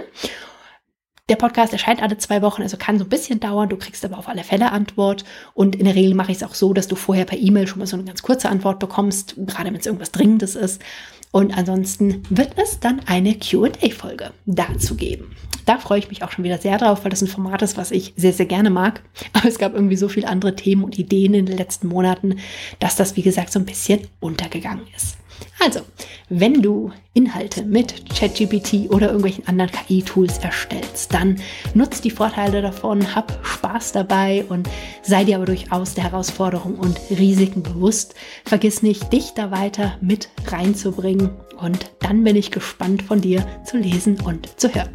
Der 1.27 1.35
Podcast 1.35 1.73
erscheint 1.73 2.01
alle 2.01 2.17
zwei 2.17 2.41
Wochen, 2.41 2.61
also 2.61 2.77
kann 2.77 2.97
so 2.97 3.03
ein 3.03 3.09
bisschen 3.09 3.41
dauern. 3.41 3.67
Du 3.67 3.75
kriegst 3.75 4.05
aber 4.05 4.17
auf 4.17 4.29
alle 4.29 4.45
Fälle 4.45 4.71
Antwort. 4.71 5.25
Und 5.53 5.75
in 5.75 5.83
der 5.83 5.95
Regel 5.95 6.13
mache 6.15 6.31
ich 6.31 6.37
es 6.37 6.43
auch 6.43 6.55
so, 6.55 6.71
dass 6.71 6.87
du 6.87 6.95
vorher 6.95 7.25
per 7.25 7.37
E-Mail 7.37 7.67
schon 7.67 7.79
mal 7.79 7.87
so 7.87 7.97
eine 7.97 8.05
ganz 8.05 8.21
kurze 8.23 8.47
Antwort 8.47 8.79
bekommst, 8.79 9.35
gerade 9.35 9.73
wenn 9.73 9.81
es 9.81 9.85
irgendwas 9.85 10.13
Dringendes 10.13 10.55
ist. 10.55 10.81
Und 11.31 11.57
ansonsten 11.57 12.23
wird 12.29 12.53
es 12.57 12.79
dann 12.79 13.01
eine 13.07 13.35
QA-Folge 13.35 14.31
dazu 14.45 14.95
geben. 14.95 15.35
Da 15.65 15.79
freue 15.79 15.99
ich 15.99 16.09
mich 16.09 16.23
auch 16.23 16.31
schon 16.31 16.43
wieder 16.43 16.59
sehr 16.59 16.77
drauf, 16.77 17.03
weil 17.03 17.09
das 17.09 17.21
ein 17.21 17.27
Format 17.27 17.61
ist, 17.61 17.75
was 17.75 17.91
ich 17.91 18.13
sehr, 18.15 18.33
sehr 18.33 18.45
gerne 18.45 18.69
mag. 18.69 19.01
Aber 19.33 19.47
es 19.47 19.57
gab 19.57 19.73
irgendwie 19.73 19.97
so 19.97 20.07
viele 20.07 20.27
andere 20.27 20.55
Themen 20.55 20.83
und 20.83 20.97
Ideen 20.99 21.33
in 21.33 21.45
den 21.45 21.57
letzten 21.57 21.87
Monaten, 21.87 22.37
dass 22.79 22.95
das, 22.95 23.15
wie 23.15 23.23
gesagt, 23.23 23.51
so 23.51 23.59
ein 23.59 23.65
bisschen 23.65 24.01
untergegangen 24.19 24.85
ist. 24.95 25.17
Also, 25.59 25.81
wenn 26.29 26.61
du 26.61 26.91
Inhalte 27.13 27.63
mit 27.63 28.09
ChatGPT 28.13 28.89
oder 28.89 29.07
irgendwelchen 29.07 29.47
anderen 29.47 29.71
KI-Tools 29.71 30.39
erstellst, 30.39 31.13
dann 31.13 31.39
nutzt 31.73 32.03
die 32.03 32.11
Vorteile 32.11 32.61
davon, 32.61 33.15
hab 33.15 33.39
Spaß 33.45 33.93
dabei 33.93 34.45
und 34.49 34.69
sei 35.01 35.23
dir 35.23 35.37
aber 35.37 35.45
durchaus 35.45 35.93
der 35.93 36.03
Herausforderung 36.03 36.75
und 36.75 36.99
Risiken 37.09 37.63
bewusst. 37.63 38.15
Vergiss 38.43 38.83
nicht, 38.83 39.13
dich 39.13 39.31
da 39.33 39.49
weiter 39.49 39.97
mit 40.01 40.29
reinzubringen 40.47 41.31
und 41.57 41.91
dann 41.99 42.23
bin 42.23 42.35
ich 42.35 42.51
gespannt 42.51 43.01
von 43.01 43.21
dir 43.21 43.45
zu 43.65 43.77
lesen 43.77 44.19
und 44.21 44.59
zu 44.59 44.73
hören. 44.73 44.89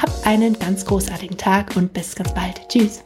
Hab 0.00 0.26
einen 0.26 0.58
ganz 0.58 0.84
großartigen 0.84 1.36
Tag 1.36 1.76
und 1.76 1.92
bis 1.92 2.14
ganz 2.14 2.32
bald. 2.32 2.68
Tschüss. 2.68 3.02